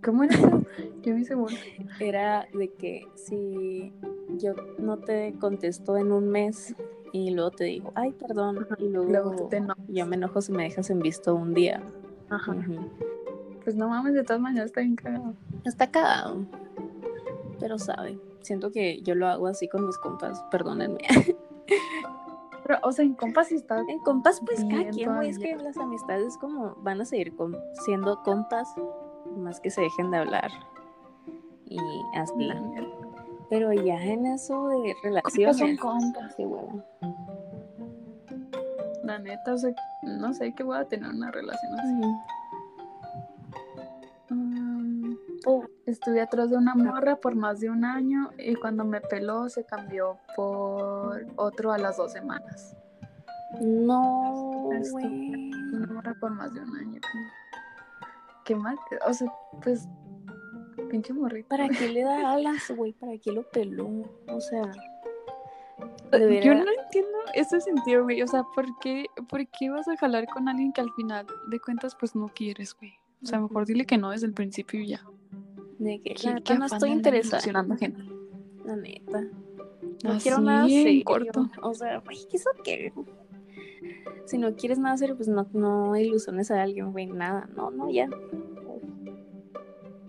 ¿Cómo 0.03 0.23
era 0.23 0.35
eso? 0.35 0.61
Yo 1.03 1.13
me 1.13 1.21
hice 1.21 1.35
bueno. 1.35 1.57
era 1.99 2.47
de 2.53 2.69
que 2.73 3.07
si 3.15 3.91
yo 4.37 4.53
no 4.79 4.97
te 4.97 5.33
contesto 5.39 5.95
en 5.97 6.11
un 6.11 6.27
mes 6.29 6.75
y 7.13 7.31
luego 7.31 7.51
te 7.51 7.65
digo, 7.65 7.91
ay, 7.95 8.11
perdón, 8.11 8.67
y 8.79 8.89
luego, 8.89 9.09
Luego 9.11 9.47
te 9.49 9.61
yo 9.87 10.05
me 10.07 10.15
enojo 10.15 10.41
si 10.41 10.51
me 10.51 10.63
dejas 10.63 10.89
en 10.89 10.99
visto 10.99 11.35
un 11.35 11.53
día. 11.53 11.81
Ajá. 12.29 12.55
Pues 13.63 13.75
no 13.75 13.89
mames, 13.89 14.13
de 14.13 14.23
todas 14.23 14.41
maneras 14.41 14.67
está 14.67 14.81
bien 14.81 14.95
cagado. 14.95 15.33
Está 15.65 15.89
cagado, 15.91 16.45
pero 17.59 17.77
sabe. 17.77 18.17
Siento 18.41 18.71
que 18.71 19.01
yo 19.01 19.15
lo 19.15 19.27
hago 19.27 19.47
así 19.47 19.67
con 19.67 19.85
mis 19.85 19.97
compas, 19.97 20.43
perdónenme. 20.51 20.99
Pero, 22.63 22.79
o 22.83 22.91
sea, 22.91 23.03
en 23.05 23.13
compas 23.15 23.47
sí 23.47 23.55
está. 23.55 23.79
En 23.87 23.99
compas, 23.99 24.41
pues 24.45 24.63
cada 24.69 24.89
quien, 24.89 25.13
güey, 25.15 25.29
es 25.29 25.39
que 25.39 25.55
las 25.55 25.77
amistades 25.77 26.37
como 26.37 26.75
van 26.83 27.01
a 27.01 27.05
seguir 27.05 27.35
com- 27.35 27.55
siendo 27.85 28.21
compas, 28.23 28.67
más 29.37 29.59
que 29.59 29.69
se 29.71 29.81
dejen 29.81 30.11
de 30.11 30.17
hablar. 30.17 30.51
Y 31.65 31.77
neta. 32.37 32.61
Pero 33.49 33.73
ya 33.73 34.01
en 34.03 34.25
eso 34.25 34.67
de 34.69 34.93
relaciones. 35.03 35.57
son 35.57 35.75
compas. 35.77 36.35
qué 36.35 36.45
huevo. 36.45 36.83
La 39.03 39.17
neta, 39.19 39.53
o 39.53 39.57
sea, 39.57 39.71
no 40.03 40.33
sé 40.33 40.53
qué 40.53 40.63
voy 40.63 40.77
a 40.77 40.85
tener 40.85 41.09
una 41.09 41.31
relación 41.31 41.79
así. 41.79 42.01
Oh, 45.45 45.63
Estuve 45.85 46.21
atrás 46.21 46.51
de 46.51 46.57
una 46.57 46.75
morra 46.75 47.15
por 47.15 47.35
más 47.35 47.59
de 47.59 47.69
un 47.69 47.83
año 47.83 48.29
y 48.37 48.55
cuando 48.55 48.85
me 48.85 49.01
peló 49.01 49.49
se 49.49 49.65
cambió 49.65 50.17
por 50.35 51.25
otro 51.37 51.71
a 51.71 51.77
las 51.77 51.97
dos 51.97 52.11
semanas. 52.11 52.75
no, 53.59 54.69
güey. 54.91 55.51
Una 55.73 55.87
morra 55.87 56.15
por 56.19 56.31
más 56.31 56.53
de 56.53 56.61
un 56.61 56.75
año. 56.75 57.01
Qué 58.45 58.55
mal. 58.55 58.77
O 59.07 59.13
sea, 59.13 59.31
pues, 59.63 59.87
pinche 60.89 61.13
morrita. 61.13 61.49
¿Para 61.49 61.69
qué 61.69 61.89
le 61.89 62.03
da 62.03 62.31
alas, 62.33 62.71
güey? 62.75 62.93
¿Para 62.93 63.17
qué 63.17 63.31
lo 63.31 63.43
peló? 63.49 63.89
O 64.27 64.39
sea, 64.39 64.71
Yo 66.11 66.53
no 66.53 66.65
entiendo 66.83 67.17
ese 67.33 67.59
sentido, 67.59 68.03
güey. 68.03 68.21
O 68.21 68.27
sea, 68.27 68.43
¿por 68.55 68.65
qué, 68.79 69.05
¿por 69.27 69.47
qué 69.47 69.69
vas 69.69 69.87
a 69.87 69.97
jalar 69.97 70.27
con 70.27 70.47
alguien 70.47 70.73
que 70.73 70.81
al 70.81 70.91
final 70.91 71.25
de 71.49 71.59
cuentas 71.59 71.95
pues 71.95 72.15
no 72.15 72.27
quieres, 72.27 72.75
güey? 72.75 72.93
O 73.23 73.25
sea, 73.25 73.39
mejor 73.39 73.65
dile 73.65 73.85
que 73.85 73.97
no 73.97 74.11
desde 74.11 74.27
el 74.27 74.33
principio 74.33 74.79
y 74.79 74.87
ya. 74.87 75.05
De 75.83 75.99
que 76.01 76.13
¿Qué- 76.13 76.27
la 76.27 76.33
neta 76.35 76.57
no 76.57 76.65
estoy 76.65 76.91
interesada. 76.91 77.41
gente? 77.77 78.03
La 78.63 78.75
neta. 78.75 79.23
No 80.03 80.11
Así, 80.11 80.23
quiero 80.23 80.39
nada 80.41 80.67
serio. 80.67 81.03
corto. 81.05 81.47
O 81.61 81.73
sea, 81.73 81.99
güey, 81.99 82.17
¿qué 82.29 82.37
eso 82.37 82.49
qué? 82.63 82.93
Si 84.25 84.37
no 84.37 84.55
quieres 84.55 84.77
nada 84.79 84.95
serio, 84.97 85.15
pues 85.15 85.27
no, 85.27 85.47
no 85.53 85.95
ilusiones 85.97 86.51
a 86.51 86.61
alguien, 86.61 86.91
güey, 86.91 87.07
nada. 87.07 87.49
No, 87.55 87.71
no, 87.71 87.89
ya. 87.89 88.07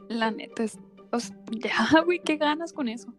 La 0.08 0.30
neta 0.30 0.62
es. 0.64 0.78
O 1.10 1.18
sea, 1.18 1.36
ya, 1.50 1.70
güey, 2.04 2.20
qué 2.20 2.36
ganas 2.36 2.72
con 2.72 2.88
eso. 2.88 3.12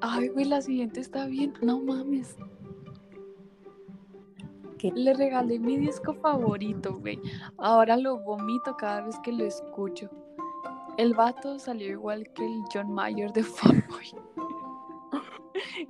Ay, 0.00 0.28
güey, 0.28 0.44
la 0.46 0.62
siguiente 0.62 1.00
está 1.00 1.26
bien. 1.26 1.52
No 1.62 1.80
mames. 1.80 2.36
¿Qué? 4.78 4.92
Le 4.94 5.12
regalé 5.12 5.58
mi 5.58 5.76
disco 5.76 6.14
favorito, 6.14 6.96
güey. 6.98 7.18
Ahora 7.56 7.96
lo 7.96 8.18
vomito 8.20 8.76
cada 8.76 9.02
vez 9.02 9.18
que 9.24 9.32
lo 9.32 9.44
escucho. 9.44 10.08
El 10.98 11.14
vato 11.14 11.58
salió 11.58 11.88
igual 11.88 12.28
que 12.34 12.44
el 12.44 12.62
John 12.72 12.92
Mayer 12.92 13.32
de 13.32 13.42
Fuckboy. 13.44 14.06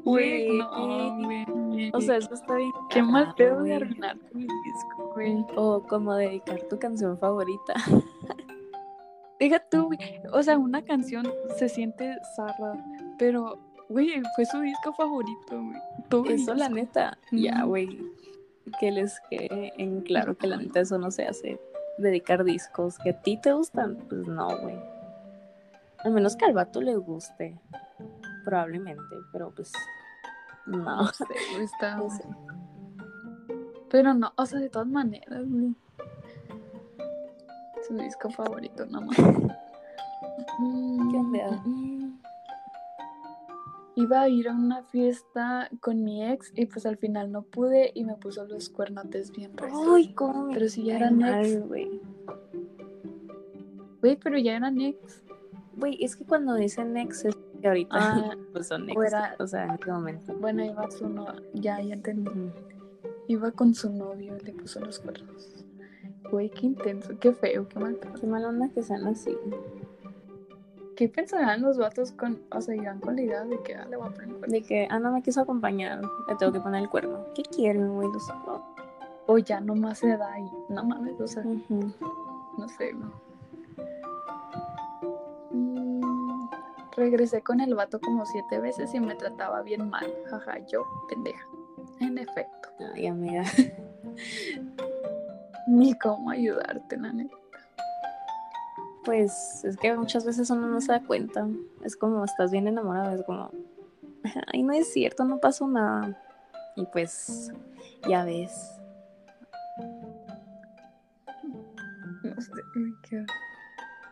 Güey, 0.05 0.47
Güey. 0.49 0.59
no, 0.59 1.17
güey. 1.25 1.91
O 1.93 2.01
sea, 2.01 2.17
eso 2.17 2.33
está 2.35 2.57
bien. 2.57 2.71
qué 2.91 3.03
mal 3.03 3.35
pedo 3.37 3.63
de 3.63 3.75
arruinar 3.75 4.17
mi 4.33 4.43
disco, 4.43 5.13
güey. 5.15 5.45
O 5.57 5.83
como 5.83 6.15
dedicar 6.15 6.63
tu 6.69 6.79
canción 6.79 7.19
favorita. 7.19 7.75
Deja 9.41 9.59
tú, 9.71 9.87
güey. 9.87 9.99
O 10.33 10.43
sea, 10.43 10.59
una 10.59 10.83
canción 10.83 11.27
se 11.57 11.69
siente 11.69 12.17
zarra, 12.35 12.75
pero, 13.19 13.59
güey, 13.89 14.21
fue 14.35 14.45
su 14.47 14.61
disco 14.61 14.93
favorito, 14.95 15.63
güey. 15.63 15.81
Todo 16.09 16.25
Eso, 16.27 16.55
la 16.55 16.69
neta. 16.69 17.19
Ya, 17.31 17.63
güey. 17.65 18.01
Que 18.81 18.91
les 18.91 19.19
quede 19.31 19.73
en 19.79 20.01
claro 20.03 20.37
que 20.37 20.47
la 20.47 20.57
neta 20.57 20.81
eso 20.81 20.99
no 20.99 21.11
se 21.11 21.27
hace. 21.27 21.61
Dedicar 21.99 22.45
discos 22.45 22.99
que 22.99 23.11
a 23.11 23.21
ti 23.23 23.41
te 23.41 23.53
gustan, 23.53 23.97
pues 24.09 24.27
no, 24.27 24.49
güey. 24.61 24.77
A 26.05 26.11
menos 26.11 26.37
que 26.37 26.45
al 26.45 26.53
vato 26.53 26.81
le 26.81 26.97
guste. 26.97 27.61
Probablemente, 28.45 29.17
pero 29.33 29.53
pues. 29.55 29.73
No. 30.67 30.79
No 30.79 31.07
sé, 31.09 31.25
está. 31.61 31.97
No 31.99 32.11
sé. 32.11 32.25
Pero 33.91 34.15
no, 34.15 34.33
o 34.37 34.47
sea, 34.47 34.61
de 34.61 34.69
todas 34.69 34.89
maneras, 34.89 35.45
güey. 35.49 35.75
Su 37.87 37.97
disco 37.97 38.29
favorito, 38.31 38.85
no 38.87 39.01
más. 39.01 39.19
Mm, 40.59 41.11
¿Qué 41.11 41.17
onda? 41.17 41.63
Iba 43.97 44.21
a 44.21 44.29
ir 44.29 44.49
a 44.49 44.53
una 44.53 44.83
fiesta 44.85 45.69
con 45.81 46.05
mi 46.05 46.25
ex 46.25 46.53
y 46.55 46.67
pues 46.67 46.87
al 46.87 46.99
final 46.99 47.33
no 47.33 47.43
pude 47.43 47.91
y 47.95 48.05
me 48.05 48.15
puso 48.15 48.45
los 48.47 48.69
cuernotes 48.69 49.33
bien 49.33 49.57
recios. 49.57 49.89
Ay, 49.93 50.15
cómo 50.15 50.51
Pero 50.53 50.69
si 50.69 50.85
ya 50.85 50.97
eran 50.97 51.21
ex. 51.23 51.67
Güey, 54.01 54.17
pero 54.23 54.39
ya 54.39 54.55
eran 54.55 54.81
ex. 54.81 55.25
Güey, 55.79 56.03
es 56.03 56.17
que 56.17 56.25
cuando 56.25 56.55
dicen 56.55 56.97
ex 56.97 57.25
es 57.25 57.37
que 57.61 57.69
ahorita 57.69 57.97
Ah, 57.97 58.37
pues 58.53 58.67
son 58.67 58.89
o 59.39 59.47
sea, 59.47 59.65
en 59.65 59.71
este 59.71 59.93
momento. 59.93 60.35
Bueno, 60.35 60.65
iba 60.65 60.91
su 60.91 61.09
no, 61.09 61.27
ya, 61.55 61.81
ya 61.81 61.95
entendí. 61.95 62.53
Iba 63.29 63.53
con 63.53 63.75
su 63.75 63.93
novio 63.93 64.37
y 64.37 64.45
le 64.45 64.53
puso 64.55 64.81
los 64.81 64.99
cuernos. 64.99 65.65
Güey, 66.31 66.51
qué 66.51 66.67
intenso, 66.67 67.17
qué 67.21 67.33
feo, 67.33 67.69
qué 67.69 67.79
mal. 67.79 67.99
Qué 68.21 68.27
mala 68.27 68.49
onda 68.49 68.69
que 68.71 68.83
sean 68.83 69.07
así. 69.07 69.37
¿Qué 70.97 71.09
pensarán 71.09 71.63
los 71.63 71.79
vatos 71.79 72.11
con, 72.11 72.43
o 72.51 72.61
sea, 72.61 72.75
irán 72.75 72.99
con 72.99 73.15
la 73.15 73.23
idea 73.23 73.45
de 73.45 73.63
que 73.63 73.77
ah, 73.77 73.87
le 73.89 73.97
voy 73.97 74.09
a 74.09 74.11
poner 74.11 74.31
cuernos? 74.31 74.51
De 74.51 74.63
que, 74.63 74.89
ah, 74.91 74.99
no 74.99 75.13
me 75.13 75.23
quiso 75.23 75.41
acompañar, 75.43 76.01
le 76.29 76.35
tengo 76.37 76.53
que 76.53 76.61
poner 76.61 76.83
el 76.83 76.89
cuerno. 76.89 77.25
¿Qué 77.37 77.43
quieren, 77.43 77.95
güey? 77.95 78.09
Los... 78.13 78.27
O 79.27 79.39
ya 79.39 79.61
nomás 79.61 79.99
se 79.99 80.17
da 80.17 80.41
y 80.41 80.51
no 80.73 80.83
mames, 80.83 81.21
o 81.21 81.27
sea, 81.29 81.45
no 81.45 82.69
sé, 82.69 82.93
güey. 82.95 83.28
Regresé 86.99 87.43
con 87.43 87.61
el 87.61 87.75
vato 87.75 88.01
como 88.01 88.27
siete 88.27 88.59
veces 88.59 88.93
y 88.93 89.01
me 89.01 89.15
trataba 89.15 89.63
bien 89.63 89.89
mal. 89.89 90.13
Jaja, 90.29 90.59
yo, 90.67 90.85
pendeja. 91.09 91.47
En 92.01 92.19
efecto, 92.19 92.69
Ay, 92.95 93.07
amiga. 93.07 93.45
ni 95.67 95.97
cómo 95.99 96.31
ayudarte, 96.31 96.97
la 96.97 97.13
neta. 97.13 97.37
Pues 99.05 99.65
es 99.65 99.77
que 99.77 99.95
muchas 99.95 100.25
veces 100.27 100.51
uno 100.51 100.67
no 100.67 100.81
se 100.81 100.93
da 100.93 101.01
cuenta. 101.01 101.49
Es 101.83 101.97
como 101.97 102.25
estás 102.25 102.51
bien 102.51 102.69
enamorado, 102.69 103.15
es 103.15 103.25
como, 103.25 103.51
ay, 104.53 104.63
no 104.63 104.73
es 104.73 104.93
cierto, 104.93 105.25
no 105.25 105.39
pasó 105.39 105.67
nada. 105.67 106.21
Y 106.77 106.85
pues, 106.87 107.53
ya 108.09 108.25
ves. 108.25 108.75
No 112.23 112.41
sé, 112.41 112.53
uy, 112.77 112.95
qué, 113.09 113.25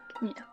qué 0.09 0.25
miedo. 0.25 0.47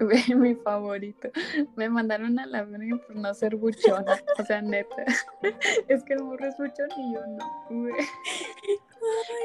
Güey, 0.00 0.34
mi 0.36 0.54
favorito. 0.54 1.30
Me 1.76 1.88
mandaron 1.88 2.38
a 2.38 2.46
la 2.46 2.64
verga 2.64 2.98
por 3.06 3.16
no 3.16 3.32
ser 3.34 3.56
buchona. 3.56 4.20
O 4.38 4.44
sea, 4.44 4.62
neta. 4.62 5.04
Es 5.88 6.02
que 6.04 6.14
el 6.14 6.24
morro 6.24 6.46
es 6.46 6.56
buchón 6.58 6.88
y 6.96 7.14
yo 7.14 7.20
no. 7.26 7.80
güey. 7.80 7.94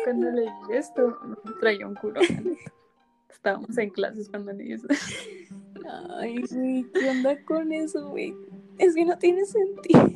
Cuando 0.03 0.31
leí 0.31 0.49
esto, 0.71 1.17
traía 1.59 1.87
un 1.87 1.95
culo. 1.95 2.21
Estábamos 3.29 3.77
en 3.77 3.89
clases 3.89 4.29
cuando 4.29 4.53
leí 4.53 4.73
eso. 4.73 4.87
Ay, 6.17 6.43
güey, 6.51 6.85
¿qué 6.93 7.09
onda 7.09 7.43
con 7.45 7.71
eso, 7.71 8.09
güey? 8.09 8.35
Es 8.77 8.95
que 8.95 9.05
no 9.05 9.17
tiene 9.17 9.45
sentido. 9.45 10.09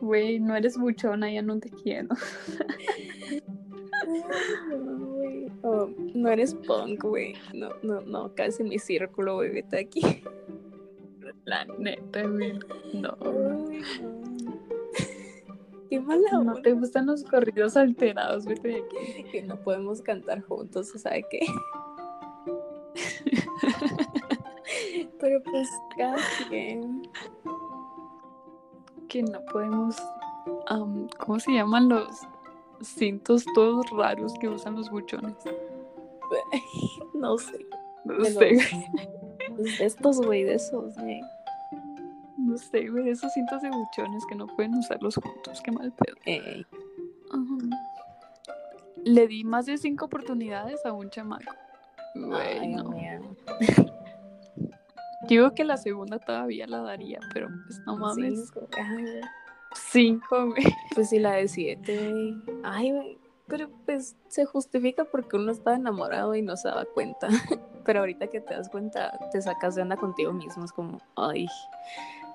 Güey, 0.00 0.38
no 0.38 0.54
eres 0.54 0.78
buchona, 0.78 1.30
ya 1.30 1.42
no 1.42 1.58
te 1.58 1.70
quiero. 1.70 2.08
No. 4.68 5.07
Oh, 5.62 5.88
no 6.14 6.28
eres 6.28 6.54
punk, 6.54 7.02
güey. 7.02 7.34
No, 7.52 7.70
no, 7.82 8.00
no, 8.02 8.34
casi 8.34 8.62
mi 8.62 8.78
círculo, 8.78 9.36
güey, 9.36 9.50
vete 9.50 9.80
aquí. 9.80 10.02
La 11.44 11.64
neta, 11.78 12.22
güey. 12.22 12.58
No. 12.94 13.16
Qué 15.88 16.00
mala 16.00 16.30
No 16.32 16.40
onda 16.40 16.62
te 16.62 16.72
gustan 16.72 17.06
los 17.06 17.24
corridos 17.24 17.76
alterados, 17.76 18.44
vete 18.44 18.68
de 18.68 18.76
aquí. 18.76 19.24
que 19.32 19.42
no 19.42 19.56
podemos 19.56 20.02
cantar 20.02 20.42
juntos, 20.42 20.88
¿sabe 20.88 21.24
qué? 21.30 21.40
Pero 25.18 25.42
pues 25.42 25.68
quien. 26.48 27.08
Que 29.08 29.22
no 29.22 29.40
podemos. 29.46 29.96
am, 30.66 31.08
¿Cómo 31.18 31.40
se 31.40 31.52
llaman 31.52 31.88
los 31.88 32.20
cintos 32.82 33.44
todos 33.54 33.88
raros 33.90 34.32
que 34.40 34.48
usan 34.48 34.76
los 34.76 34.90
buchones? 34.90 35.34
No 37.14 37.36
sé. 37.38 37.66
No 38.04 38.24
sé, 38.24 38.30
los- 38.30 38.34
güey. 38.34 38.58
Pues 39.56 39.80
estos, 39.80 40.18
güey, 40.20 40.44
de 40.44 40.54
esos, 40.54 40.94
güey. 40.98 41.20
No 42.36 42.56
sé, 42.56 42.88
güey. 42.88 43.08
Esos 43.08 43.32
cintos 43.32 43.60
de 43.62 43.70
buchones 43.70 44.24
que 44.26 44.34
no 44.36 44.46
pueden 44.46 44.74
usarlos 44.74 45.16
juntos. 45.16 45.60
Qué 45.62 45.72
mal 45.72 45.90
pedo. 45.92 46.16
Ey. 46.26 46.64
Le 49.04 49.26
di 49.26 49.42
más 49.44 49.66
de 49.66 49.78
cinco 49.78 50.04
oportunidades 50.04 50.84
a 50.86 50.92
un 50.92 51.10
chamaco. 51.10 51.52
Güey, 52.14 52.58
ay, 52.58 52.68
no. 52.68 52.94
Digo 55.28 55.52
que 55.54 55.64
la 55.64 55.76
segunda 55.76 56.18
todavía 56.18 56.66
la 56.66 56.78
daría, 56.82 57.18
pero 57.34 57.48
pues 57.66 57.80
no 57.86 57.96
mames. 57.96 58.48
Cinco. 58.52 58.68
Ay. 58.76 59.20
Cinco, 59.74 60.46
güey. 60.46 60.64
Pues 60.94 61.10
sí, 61.10 61.18
la 61.18 61.32
de 61.32 61.48
siete, 61.48 62.10
güey. 62.10 62.34
Ay, 62.64 62.92
güey. 62.92 63.18
Pero 63.46 63.70
pues 63.86 64.14
se 64.28 64.44
justifica 64.44 65.04
porque 65.04 65.36
uno 65.36 65.52
estaba 65.52 65.76
enamorado 65.76 66.34
y 66.34 66.42
no 66.42 66.56
se 66.56 66.68
daba 66.68 66.84
cuenta. 66.84 67.28
Pero 67.84 68.00
ahorita 68.00 68.26
que 68.26 68.40
te 68.40 68.54
das 68.54 68.68
cuenta, 68.68 69.18
te 69.32 69.40
sacas 69.40 69.74
de 69.74 69.82
onda 69.82 69.96
contigo 69.96 70.32
mismo. 70.32 70.64
Es 70.64 70.72
como, 70.72 71.00
ay, 71.16 71.46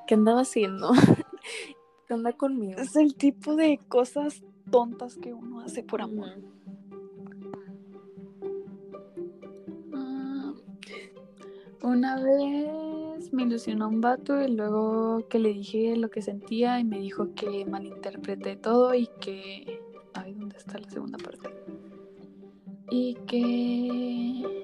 ¿qué 0.08 0.16
andaba 0.16 0.42
haciendo? 0.42 0.92
¿Qué 2.08 2.14
anda 2.14 2.34
conmigo? 2.34 2.82
Es 2.82 2.96
el 2.96 3.16
tipo 3.16 3.56
de 3.56 3.80
cosas 3.88 4.44
tontas 4.72 5.16
que 5.18 5.34
uno 5.34 5.60
hace 5.62 5.84
por 5.84 6.02
amor. 6.02 6.32
Ah, 9.94 10.54
Una 11.84 12.16
vez 12.20 12.93
me 13.34 13.44
ilusionó 13.44 13.88
un 13.88 14.02
vato 14.02 14.42
y 14.42 14.48
luego 14.48 15.28
que 15.28 15.40
le 15.40 15.50
dije 15.50 15.96
lo 15.98 16.10
que 16.10 16.22
sentía 16.22 16.80
y 16.80 16.84
me 16.84 17.00
dijo 17.00 17.34
que 17.34 17.66
malinterpreté 17.66 18.56
todo 18.56 18.94
y 18.94 19.08
que... 19.20 19.82
Ay, 20.14 20.34
¿dónde 20.34 20.58
está 20.58 20.78
la 20.78 20.90
segunda 20.90 21.18
parte? 21.18 21.50
Y 22.90 23.16
que... 23.26 24.64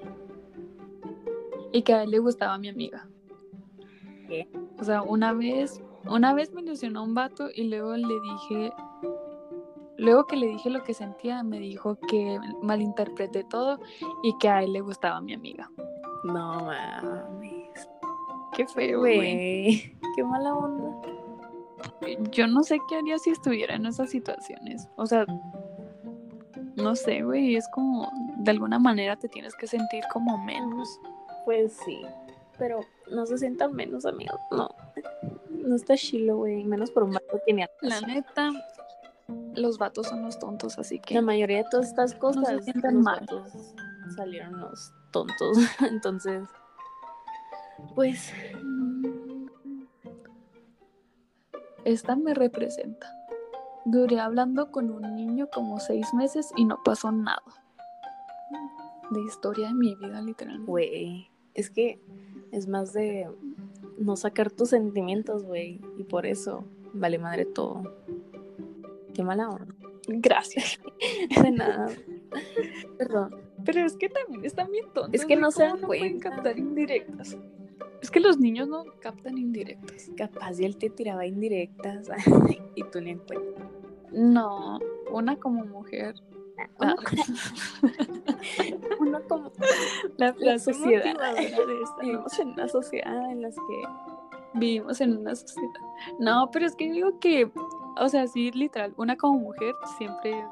Y 1.72 1.82
que 1.82 1.94
a 1.94 2.04
él 2.04 2.10
le 2.10 2.18
gustaba 2.18 2.56
mi 2.58 2.68
amiga. 2.68 3.08
¿Qué? 4.28 4.48
O 4.78 4.84
sea, 4.84 5.02
una 5.02 5.32
vez, 5.32 5.82
una 6.08 6.32
vez 6.34 6.52
me 6.52 6.62
ilusionó 6.62 7.02
un 7.02 7.14
vato 7.14 7.48
y 7.54 7.64
luego 7.64 7.96
le 7.96 8.20
dije... 8.20 8.72
Luego 9.98 10.26
que 10.26 10.36
le 10.36 10.46
dije 10.46 10.70
lo 10.70 10.82
que 10.82 10.94
sentía, 10.94 11.42
me 11.42 11.58
dijo 11.58 11.98
que 12.08 12.38
malinterpreté 12.62 13.44
todo 13.44 13.78
y 14.22 14.32
que 14.38 14.48
a 14.48 14.62
él 14.62 14.72
le 14.72 14.80
gustaba 14.80 15.20
mi 15.20 15.34
amiga. 15.34 15.70
No 16.24 16.60
mames. 16.64 17.39
Qué 18.56 18.66
feo, 18.66 19.00
güey. 19.00 19.96
Qué 20.16 20.24
mala 20.24 20.54
onda. 20.54 21.00
Yo 22.30 22.46
no 22.46 22.62
sé 22.62 22.78
qué 22.88 22.96
haría 22.96 23.18
si 23.18 23.30
estuviera 23.30 23.74
en 23.74 23.86
esas 23.86 24.10
situaciones. 24.10 24.88
O 24.96 25.06
sea, 25.06 25.24
no 26.76 26.96
sé, 26.96 27.22
güey. 27.22 27.56
Es 27.56 27.68
como, 27.68 28.10
de 28.38 28.50
alguna 28.50 28.78
manera 28.78 29.16
te 29.16 29.28
tienes 29.28 29.54
que 29.54 29.66
sentir 29.66 30.04
como 30.12 30.38
menos. 30.44 31.00
Pues 31.44 31.72
sí, 31.84 32.02
pero 32.58 32.80
no 33.10 33.26
se 33.26 33.38
sientan 33.38 33.72
menos, 33.72 34.04
amigos. 34.04 34.40
No, 34.50 34.68
no 35.50 35.76
está 35.76 35.96
chilo, 35.96 36.36
güey. 36.38 36.64
Menos 36.64 36.90
por 36.90 37.04
un 37.04 37.12
vato 37.12 37.40
que 37.46 37.52
ni 37.52 37.64
La 37.80 38.00
neta, 38.02 38.50
los 39.54 39.78
vatos 39.78 40.08
son 40.08 40.22
los 40.22 40.38
tontos, 40.38 40.78
así 40.78 40.98
que. 41.00 41.14
La 41.14 41.22
mayoría 41.22 41.58
de 41.58 41.66
todas 41.70 41.88
estas 41.88 42.14
cosas 42.14 42.64
sientan 42.64 42.96
los 42.96 43.04
mal. 43.04 43.20
vatos 43.20 43.74
salieron 44.10 44.60
los 44.60 44.92
tontos. 45.10 45.56
Entonces, 45.80 46.42
pues, 47.94 48.32
Esta 51.84 52.14
me 52.14 52.34
representa. 52.34 53.16
Duré 53.84 54.20
hablando 54.20 54.70
con 54.70 54.90
un 54.90 55.14
niño 55.14 55.48
como 55.52 55.80
seis 55.80 56.12
meses 56.12 56.50
y 56.56 56.64
no 56.64 56.78
pasó 56.84 57.10
nada. 57.10 57.42
De 59.10 59.20
historia 59.22 59.68
de 59.68 59.74
mi 59.74 59.94
vida, 59.94 60.20
literalmente. 60.20 60.70
güey, 60.70 61.30
es 61.54 61.70
que 61.70 62.00
es 62.52 62.68
más 62.68 62.92
de 62.92 63.28
no 63.98 64.16
sacar 64.16 64.50
tus 64.50 64.70
sentimientos, 64.70 65.44
güey. 65.44 65.80
Y 65.96 66.04
por 66.04 66.26
eso 66.26 66.64
vale 66.92 67.18
madre 67.18 67.46
todo. 67.46 67.82
Qué 69.14 69.24
mala 69.24 69.48
onda. 69.48 69.74
Gracias. 70.06 70.80
De 71.42 71.50
nada. 71.50 71.88
Perdón. 72.98 73.36
Pero 73.64 73.84
es 73.84 73.96
que 73.96 74.08
también 74.08 74.44
están 74.44 74.70
bien 74.70 74.86
tontos. 74.92 75.10
Es 75.12 75.26
que 75.26 75.36
no 75.36 75.50
se 75.50 75.62
¿cómo 75.62 75.72
dan 75.72 75.80
no 75.80 75.86
pueden 75.88 76.20
captar 76.20 76.58
indirectas. 76.58 77.36
Es 78.02 78.10
que 78.10 78.20
los 78.20 78.38
niños 78.38 78.68
no 78.68 78.84
captan 79.00 79.38
indirectas. 79.38 80.10
Capaz 80.16 80.58
y 80.58 80.64
él 80.64 80.76
te 80.76 80.90
tiraba 80.90 81.26
indirectas 81.26 82.08
y 82.74 82.82
tú 82.84 83.00
ni 83.00 83.10
en 83.10 83.18
cuenta. 83.18 83.68
No, 84.12 84.78
una 85.10 85.36
como 85.36 85.64
mujer. 85.64 86.14
Uno, 86.78 86.94
Ah, 86.94 86.94
uno 88.98 89.20
como 89.28 89.50
la, 90.18 90.58
sociedad. 90.58 91.14
motivadora 91.14 91.34
de 91.34 91.82
esta 91.82 92.02
vivimos 92.02 92.38
en 92.38 92.48
una 92.48 92.68
sociedad 92.68 93.30
en 93.32 93.42
las 93.42 93.54
que 93.54 93.82
Vivimos 94.52 95.00
en 95.00 95.16
una 95.18 95.34
sociedad. 95.34 95.80
No, 96.18 96.50
pero 96.50 96.66
es 96.66 96.74
que 96.74 96.90
digo 96.90 97.18
que, 97.20 97.50
o 97.98 98.08
sea, 98.08 98.26
sí, 98.26 98.50
literal, 98.50 98.92
una 98.96 99.16
como 99.16 99.38
mujer 99.38 99.74
siempre 99.96 100.44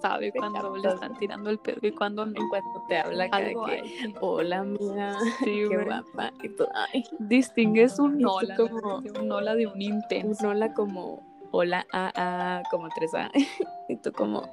sabe 0.00 0.32
cuando 0.32 0.76
le 0.76 0.88
están 0.88 1.16
tirando 1.18 1.50
el 1.50 1.58
pedo 1.58 1.78
y 1.82 1.92
cuando 1.92 2.24
no. 2.26 2.32
en 2.40 2.48
cuanto 2.48 2.84
te 2.88 2.98
habla 2.98 3.28
cada 3.30 3.46
Algo 3.46 3.64
que 3.66 3.72
hay. 3.72 4.14
hola 4.20 4.58
amiga 4.60 5.14
Sí, 5.40 5.44
qué 5.68 5.84
guapa 5.84 6.32
y 6.42 6.48
tú 6.50 6.66
ay 6.92 7.04
Distingues 7.18 7.98
un 7.98 8.24
hola, 8.24 8.56
como- 8.56 9.00
de 9.00 9.10
un 9.20 9.30
hola 9.32 9.54
de 9.54 9.66
un 9.66 9.72
un 9.74 9.82
intenso. 9.82 10.48
hola 10.48 10.72
como 10.74 11.22
hola 11.50 11.86
a 11.92 12.12
a 12.58 12.62
como 12.70 12.88
3A 12.88 13.30
y 13.88 13.96
tú 13.96 14.12
como 14.12 14.48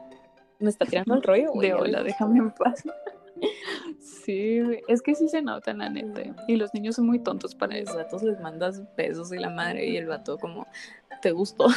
me 0.59 0.69
está 0.69 0.85
tirando 0.85 1.15
el 1.15 1.23
rollo 1.23 1.51
güey 1.53 1.69
De 1.69 1.73
hola, 1.73 2.03
déjame 2.03 2.39
en 2.39 2.51
paz. 2.51 2.83
Sí, 3.99 4.59
es 4.89 5.01
que 5.01 5.15
sí 5.15 5.29
se 5.29 5.41
nota, 5.41 5.73
la 5.73 5.89
neta. 5.89 6.21
Y 6.49 6.57
los 6.57 6.73
niños 6.73 6.95
son 6.97 7.05
muy 7.07 7.19
tontos 7.19 7.55
para 7.55 7.75
a 7.75 7.79
los 7.79 7.87
eso. 7.89 7.97
vatos 7.97 8.23
les 8.23 8.39
mandas 8.41 8.81
besos 8.97 9.31
y 9.31 9.37
la 9.37 9.49
madre 9.49 9.87
y 9.87 9.95
el 9.95 10.07
vato 10.07 10.37
como 10.37 10.67
te 11.21 11.31
gustó 11.31 11.67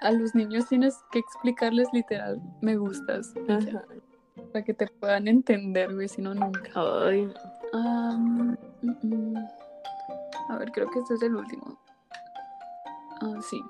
A 0.00 0.12
los 0.12 0.34
niños 0.34 0.68
tienes 0.68 0.96
que 1.10 1.18
explicarles 1.18 1.88
literal, 1.92 2.40
me 2.60 2.76
gustas, 2.76 3.34
ya, 3.48 3.58
para 4.52 4.64
que 4.64 4.74
te 4.74 4.86
puedan 4.86 5.26
entender, 5.28 5.92
güey, 5.94 6.08
si 6.08 6.22
no, 6.22 6.34
nunca. 6.34 6.70
ay 6.74 7.32
mm, 7.72 8.56
mm. 8.82 9.34
A 10.48 10.56
ver, 10.56 10.70
creo 10.72 10.90
que 10.90 11.00
este 11.00 11.14
es 11.14 11.22
el 11.22 11.36
último. 11.36 11.78
Ah, 13.20 13.38
sí. 13.42 13.60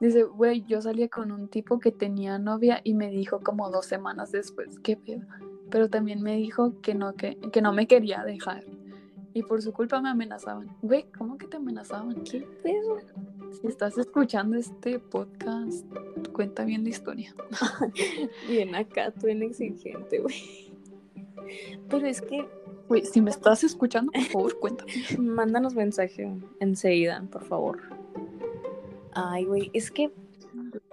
Dice, 0.00 0.24
güey, 0.24 0.64
yo 0.66 0.80
salía 0.80 1.08
con 1.08 1.32
un 1.32 1.48
tipo 1.48 1.78
que 1.78 1.90
tenía 1.90 2.38
novia 2.38 2.80
y 2.84 2.94
me 2.94 3.10
dijo 3.10 3.40
como 3.40 3.70
dos 3.70 3.86
semanas 3.86 4.32
después, 4.32 4.78
qué 4.80 4.96
pedo. 4.96 5.26
Pero 5.70 5.88
también 5.88 6.22
me 6.22 6.36
dijo 6.36 6.80
que 6.82 6.94
no, 6.94 7.14
que, 7.14 7.36
que 7.52 7.62
no 7.62 7.72
me 7.72 7.86
quería 7.86 8.22
dejar. 8.22 8.64
Y 9.32 9.42
por 9.42 9.62
su 9.62 9.72
culpa 9.72 10.00
me 10.00 10.10
amenazaban. 10.10 10.68
Güey, 10.82 11.06
¿cómo 11.16 11.38
que 11.38 11.48
te 11.48 11.56
amenazaban? 11.56 12.22
qué 12.22 12.46
pedo 12.62 12.98
Si 13.60 13.66
estás 13.66 13.96
escuchando 13.98 14.56
este 14.56 14.98
podcast, 14.98 15.86
cuenta 16.32 16.64
bien 16.64 16.84
la 16.84 16.90
historia. 16.90 17.34
bien 18.48 18.74
acá 18.74 19.12
tú 19.12 19.26
bien 19.26 19.42
exigente 19.42 20.18
güey 20.18 20.72
pero 21.88 22.06
es 22.06 22.20
que 22.22 22.48
Güey, 22.88 23.04
si 23.04 23.22
me 23.22 23.30
estás 23.30 23.64
escuchando, 23.64 24.12
por 24.12 24.22
favor, 24.24 24.58
cuéntame. 24.60 24.92
Mándanos 25.18 25.74
mensaje 25.74 26.30
enseguida, 26.60 27.22
por 27.30 27.44
favor. 27.44 27.80
Ay, 29.14 29.44
güey, 29.46 29.70
es 29.72 29.90
que. 29.90 30.12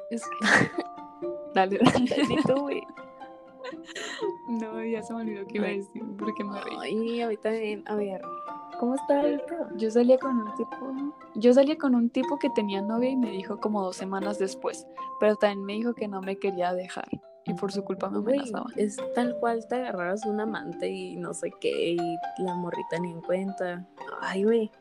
Es 0.09 0.23
que... 0.23 0.47
Dale, 1.53 1.79
dale, 1.79 2.61
güey. 2.61 2.81
No, 4.47 4.81
ya 4.85 5.03
se 5.03 5.13
me 5.13 5.21
olvidó 5.21 5.45
que 5.47 5.57
iba 5.57 5.67
a 5.67 5.71
decir 5.71 6.01
porque 6.17 6.45
me 6.45 6.61
reí. 6.61 6.75
Ay, 6.79 7.21
ahorita 7.21 7.49
bien. 7.49 7.83
A 7.87 7.95
ver, 7.95 8.21
¿cómo 8.81 8.95
está 8.95 9.21
el? 9.21 9.39
Yo 9.77 9.91
salía 9.91 10.17
con 10.17 10.37
un 10.39 10.55
tipo, 10.55 10.75
yo 11.35 11.53
salía 11.53 11.77
con 11.77 11.93
un 11.93 12.09
tipo 12.09 12.39
que 12.39 12.49
tenía 12.49 12.81
novia 12.81 13.11
y 13.11 13.15
me 13.15 13.29
dijo 13.29 13.59
como 13.59 13.83
dos 13.83 13.95
semanas 13.95 14.39
después, 14.39 14.87
pero 15.19 15.35
también 15.35 15.63
me 15.65 15.73
dijo 15.73 15.93
que 15.93 16.07
no 16.07 16.19
me 16.21 16.37
quería 16.37 16.73
dejar 16.73 17.07
y 17.45 17.53
por 17.53 17.71
su 17.71 17.83
culpa 17.83 18.09
me 18.09 18.19
Güey, 18.19 18.39
amenazaban. 18.39 18.73
es 18.75 18.97
tal 19.13 19.37
cual 19.39 19.67
te 19.67 19.75
agarraras 19.75 20.25
un 20.25 20.39
amante 20.39 20.89
y 20.89 21.15
no 21.15 21.33
sé 21.35 21.51
qué, 21.61 21.91
y 21.91 22.17
la 22.39 22.55
morrita 22.55 22.97
ni 22.99 23.11
en 23.11 23.21
cuenta. 23.21 23.87
Ay, 24.19 24.43
güey. 24.43 24.71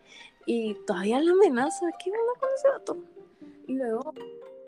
Y 0.47 0.75
todavía 0.87 1.21
la 1.21 1.33
amenaza. 1.33 1.87
¿Qué 2.03 2.11
onda 2.11 2.41
con 2.41 2.49
ese 2.57 2.69
vato? 2.71 2.97
Y 3.67 3.75
luego, 3.75 4.15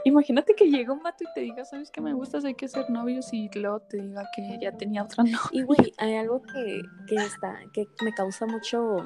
Imagínate 0.05 0.55
que 0.55 0.69
llega 0.69 0.93
un 0.93 1.03
vato 1.03 1.23
y 1.23 1.33
te 1.33 1.41
diga, 1.43 1.65
sabes 1.65 1.91
que 1.91 2.01
me 2.01 2.13
gustas, 2.13 2.45
hay 2.45 2.55
que 2.55 2.67
ser 2.67 2.91
novios 2.91 3.33
y 3.33 3.49
luego 3.55 3.81
te 3.81 3.99
diga 3.99 4.29
que 4.35 4.59
ya 4.61 4.73
tenía 4.77 5.05
otra 5.05 5.23
novia. 5.25 5.39
y 5.53 5.63
güey, 5.63 5.93
hay 5.99 6.17
algo 6.17 6.43
que, 6.43 6.83
que 7.07 7.15
está, 7.15 7.61
que 7.73 7.87
me 8.03 8.13
causa 8.13 8.47
mucho 8.47 8.97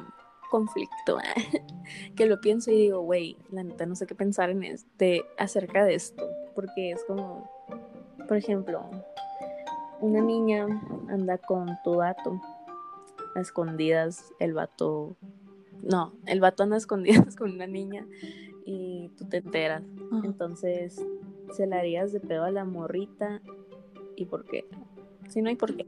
conflicto, 0.50 1.18
que 2.16 2.26
lo 2.26 2.40
pienso 2.40 2.70
y 2.70 2.76
digo, 2.76 3.00
güey, 3.00 3.37
la 3.50 3.62
neta 3.62 3.87
no 3.87 3.94
sé 3.94 4.06
qué 4.06 4.14
pensar 4.14 4.50
en 4.50 4.62
este, 4.62 5.24
acerca 5.38 5.85
de 5.85 5.94
esto, 5.94 6.28
porque 6.54 6.90
es 6.90 7.04
como, 7.04 7.48
por 8.28 8.37
ejemplo, 8.37 8.88
una 10.00 10.20
niña 10.20 10.66
anda 11.09 11.38
con 11.38 11.78
tu 11.82 11.96
vato 11.96 12.40
a 13.35 13.40
escondidas 13.40 14.32
el 14.38 14.54
vato. 14.54 15.16
No, 15.82 16.12
el 16.26 16.40
vato 16.40 16.62
anda 16.62 16.76
a 16.76 16.78
escondidas 16.78 17.37
con 17.37 17.52
una 17.52 17.66
niña 17.66 18.06
y 18.64 19.11
tú 19.16 19.26
te 19.26 19.38
enteras. 19.38 19.82
Ajá. 20.11 20.22
Entonces, 20.24 21.04
se 21.52 21.66
la 21.66 21.78
harías 21.78 22.12
de 22.12 22.20
pedo 22.20 22.44
a 22.44 22.50
la 22.50 22.64
morrita. 22.64 23.40
¿Y 24.16 24.24
por 24.26 24.44
qué? 24.44 24.66
Si 25.28 25.42
no 25.42 25.48
hay 25.48 25.56
por 25.56 25.76
qué. 25.76 25.87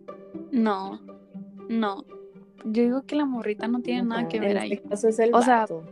No, 0.51 1.01
no. 1.69 2.05
Yo 2.65 2.83
digo 2.83 3.03
que 3.03 3.17
la 3.17 3.25
morrita 3.25 3.69
no 3.69 3.81
tiene 3.81 4.03
nada 4.03 4.29
que 4.29 4.41
ver 4.41 4.53
en 4.53 4.59
ahí. 4.59 4.73
este 4.73 4.89
caso 4.89 5.09
es 5.09 5.19
el 5.19 5.35
O 5.35 5.43
sea, 5.43 5.61
vato. 5.61 5.85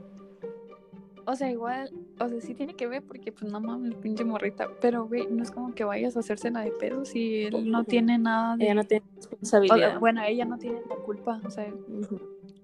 O 1.29 1.35
sea, 1.35 1.50
igual, 1.50 1.90
o 2.20 2.29
sea, 2.29 2.40
sí 2.40 2.55
tiene 2.55 2.74
que 2.74 2.87
ver 2.87 3.02
porque 3.02 3.33
pues 3.33 3.50
no 3.50 3.61
mames, 3.61 3.96
pinche 3.96 4.24
morrita. 4.24 4.68
Pero, 4.81 5.07
güey, 5.09 5.26
no 5.29 5.42
es 5.42 5.50
como 5.50 5.74
que 5.74 5.83
vayas 5.83 6.16
a 6.16 6.20
hacérsela 6.20 6.61
de 6.61 6.70
pedo 6.70 7.05
si 7.05 7.44
él 7.44 7.68
no 7.70 7.83
tiene 7.85 8.16
nada 8.16 8.57
de... 8.57 8.64
Ella 8.64 8.74
no 8.74 8.85
tiene 8.85 9.05
o 9.07 9.20
sea, 9.20 9.31
responsabilidad. 9.61 9.98
bueno, 9.98 10.22
ella 10.22 10.44
no 10.44 10.57
tiene 10.57 10.81
la 10.88 10.96
culpa, 10.96 11.40
o 11.44 11.50
sea, 11.50 11.66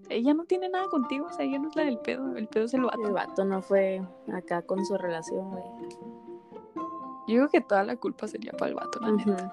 ella 0.08 0.34
no 0.34 0.44
tiene 0.44 0.68
nada 0.68 0.86
contigo, 0.88 1.26
o 1.26 1.32
sea, 1.32 1.44
ella 1.44 1.58
no 1.58 1.68
es 1.68 1.76
la 1.76 1.84
del 1.84 1.98
pedo, 1.98 2.36
el 2.36 2.46
pedo 2.46 2.66
es 2.66 2.74
el 2.74 2.82
vato. 2.82 3.04
El 3.04 3.12
vato 3.12 3.44
no 3.44 3.62
fue 3.62 4.00
acá 4.32 4.62
con 4.62 4.84
su 4.86 4.96
relación, 4.96 5.50
güey. 5.50 5.64
Yo 7.26 7.34
digo 7.34 7.48
que 7.48 7.60
toda 7.60 7.82
la 7.82 7.96
culpa 7.96 8.28
sería 8.28 8.52
para 8.52 8.68
el 8.68 8.74
vato, 8.74 9.00
la 9.00 9.12
neta. 9.12 9.50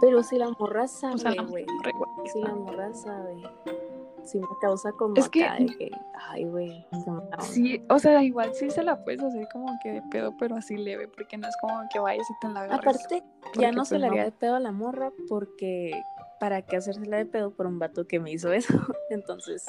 Pero 0.00 0.22
si 0.22 0.38
la 0.38 0.50
morra 0.58 0.88
sabe, 0.88 1.14
O 1.14 1.18
sea, 1.18 1.32
si 2.30 2.40
la 2.42 2.54
morra 2.54 2.92
sabe. 2.94 3.36
Si 4.24 4.38
me 4.38 4.46
causa 4.60 4.92
como 4.92 5.14
Es 5.16 5.28
que- 5.28 5.44
acá 5.44 5.56
de 5.56 5.66
que, 5.66 5.90
ay, 6.30 6.44
güey. 6.44 6.86
se. 6.92 7.52
Sí, 7.52 7.84
o 7.88 7.98
sea, 7.98 8.22
igual 8.22 8.54
sí 8.54 8.70
se 8.70 8.84
la 8.84 9.02
puedes 9.02 9.20
hacer 9.22 9.48
como 9.52 9.66
que 9.82 9.92
de 9.94 10.02
pedo, 10.10 10.36
pero 10.38 10.54
así 10.56 10.76
leve, 10.76 11.08
porque 11.08 11.36
no 11.36 11.48
es 11.48 11.56
como 11.60 11.74
que 11.92 11.98
vayas 11.98 12.30
y 12.30 12.34
te 12.40 12.48
la 12.48 12.60
agarres. 12.62 12.96
Aparte, 12.96 13.24
ya 13.58 13.72
no 13.72 13.84
se 13.84 13.96
pues, 13.96 14.00
le 14.02 14.06
haría 14.06 14.20
no. 14.22 14.26
de 14.26 14.32
pedo 14.32 14.54
a 14.54 14.60
la 14.60 14.70
morra 14.70 15.10
porque, 15.28 16.00
¿para 16.38 16.62
qué 16.62 16.76
hacérsela 16.76 17.16
de 17.16 17.26
pedo 17.26 17.50
por 17.50 17.66
un 17.66 17.80
vato 17.80 18.06
que 18.06 18.20
me 18.20 18.30
hizo 18.30 18.52
eso? 18.52 18.72
Entonces, 19.10 19.66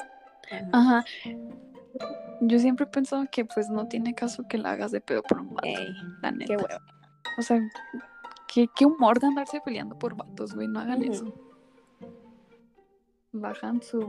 ajá. 0.72 1.04
Yo 2.40 2.58
siempre 2.60 2.84
he 2.84 2.88
pensado 2.88 3.24
que 3.30 3.44
pues 3.44 3.70
no 3.70 3.88
tiene 3.88 4.14
caso 4.14 4.44
que 4.48 4.58
la 4.58 4.70
hagas 4.72 4.92
de 4.92 5.00
pedo 5.00 5.22
por 5.22 5.40
un 5.40 5.54
vato, 5.54 5.66
Ey, 5.66 5.94
la 6.22 6.30
neta. 6.30 6.56
qué. 6.56 6.64
O 7.38 7.42
sea, 7.42 7.60
¿qué, 8.52 8.68
qué 8.76 8.86
humor 8.86 9.18
de 9.18 9.26
andarse 9.28 9.60
peleando 9.64 9.98
por 9.98 10.14
vatos, 10.16 10.54
güey. 10.54 10.68
No 10.68 10.78
hagan 10.80 11.02
eso. 11.02 11.24
Bajan 13.36 13.82
su, 13.82 14.00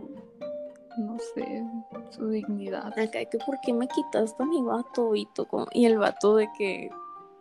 no 0.97 1.17
sé, 1.33 1.63
su 2.11 2.27
dignidad. 2.29 2.87
Acá, 2.97 3.25
que 3.25 3.37
¿por 3.45 3.59
qué 3.65 3.73
me 3.73 3.87
quitaste 3.87 4.41
a 4.41 4.45
mi 4.45 4.61
vato? 4.61 5.15
Y, 5.15 5.27
tú 5.33 5.45
como- 5.47 5.67
y 5.73 5.85
el 5.85 5.97
vato 5.97 6.35
de 6.35 6.47
que 6.57 6.89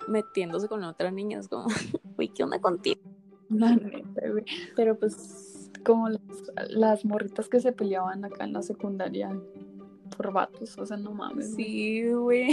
metiéndose 0.09 0.67
con 0.69 0.81
la 0.81 0.89
otra 0.91 1.11
niña 1.11 1.39
es 1.41 1.49
como, 1.49 1.67
güey, 2.17 2.29
¿qué 2.29 2.43
onda 2.43 2.59
contigo? 2.59 3.01
La 3.51 3.77
neta, 3.77 4.29
güey. 4.31 4.45
Pero 4.75 4.99
pues, 4.99 5.71
Como 5.85 6.09
las, 6.09 6.21
las 6.71 7.05
morritas 7.05 7.49
que 7.51 7.61
se 7.61 7.73
peleaban 7.73 8.25
acá 8.25 8.45
en 8.45 8.55
la 8.55 8.63
secundaria 8.63 9.31
por 10.17 10.33
vatos. 10.33 10.79
O 10.79 10.87
sea, 10.87 10.97
no 10.97 11.13
mames. 11.13 11.55
sí, 11.55 12.11
güey. 12.13 12.49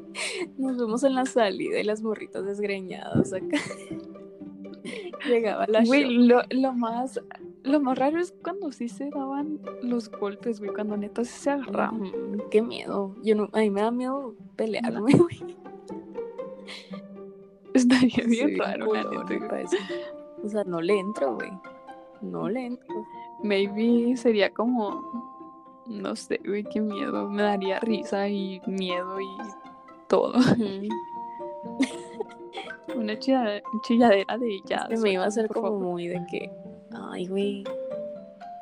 Nos 0.58 0.76
vemos 0.78 1.02
en 1.02 1.16
la 1.16 1.24
salida 1.26 1.80
y 1.80 1.82
las 1.84 2.02
morritas 2.02 2.44
desgreñadas 2.44 3.32
acá. 3.32 3.58
Llegaba 5.26 5.66
la 5.66 5.82
Güey, 5.84 6.04
lo, 6.26 6.42
lo 6.50 6.72
más. 6.72 7.20
Lo 7.62 7.78
más 7.80 7.98
raro 7.98 8.18
es 8.18 8.32
cuando 8.42 8.72
sí 8.72 8.88
se 8.88 9.10
daban 9.10 9.60
los 9.82 10.10
golpes, 10.10 10.60
güey, 10.60 10.72
cuando 10.72 10.96
neta 10.96 11.24
sí 11.24 11.38
se 11.40 11.50
agarraban. 11.50 12.10
Qué 12.50 12.62
miedo. 12.62 13.14
Yo 13.22 13.34
no, 13.36 13.48
a 13.52 13.58
mí 13.58 13.70
me 13.70 13.82
da 13.82 13.90
miedo 13.90 14.34
pelearme, 14.56 15.12
güey. 15.12 15.56
Estaría 17.74 18.24
bien 18.26 18.48
Soy 18.48 18.56
raro, 18.56 18.94
la 18.94 19.04
neta. 19.04 19.66
O 20.42 20.48
sea, 20.48 20.64
no 20.64 20.80
le 20.80 20.98
entro, 20.98 21.34
güey. 21.34 21.50
No 22.22 22.48
le 22.48 22.66
entro. 22.66 23.06
Maybe 23.42 24.16
sería 24.16 24.50
como, 24.52 25.82
no 25.86 26.16
sé, 26.16 26.40
güey, 26.44 26.64
qué 26.64 26.80
miedo. 26.80 27.28
Me 27.28 27.42
daría 27.42 27.78
risa 27.80 28.28
y 28.28 28.60
miedo 28.66 29.20
y 29.20 29.28
todo. 30.08 30.34
Una 32.96 33.18
chilla- 33.18 33.62
chilladera 33.82 34.36
de 34.36 34.60
ya. 34.66 34.86
que 34.88 34.96
me 34.96 35.12
iba 35.12 35.24
a 35.24 35.28
hacer 35.28 35.48
como 35.48 35.68
favor. 35.68 35.80
muy 35.82 36.08
de 36.08 36.20
que, 36.30 36.50
ay, 36.92 37.26
güey, 37.26 37.64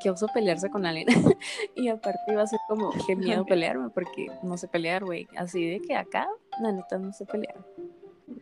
qué 0.00 0.10
oso 0.10 0.26
pelearse 0.32 0.70
con 0.70 0.86
alguien. 0.86 1.06
y 1.76 1.88
aparte 1.88 2.20
iba 2.28 2.42
a 2.42 2.46
ser 2.46 2.60
como, 2.68 2.90
qué 3.06 3.16
miedo 3.16 3.44
pelearme, 3.46 3.90
porque 3.90 4.26
no 4.42 4.56
sé 4.56 4.68
pelear, 4.68 5.04
güey. 5.04 5.28
Así 5.36 5.68
de 5.68 5.80
que 5.80 5.94
acá, 5.94 6.28
la 6.60 6.72
neta, 6.72 6.98
no 6.98 7.12
sé 7.12 7.26
pelear. 7.26 7.56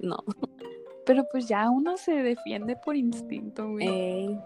No. 0.01 0.17
Pero 1.07 1.25
pues 1.31 1.47
ya 1.47 1.71
uno 1.71 1.97
se 1.97 2.13
defiende 2.13 2.77
por 2.77 2.97
instinto, 2.97 3.71
güey. 3.71 3.87
Ey, 3.87 4.41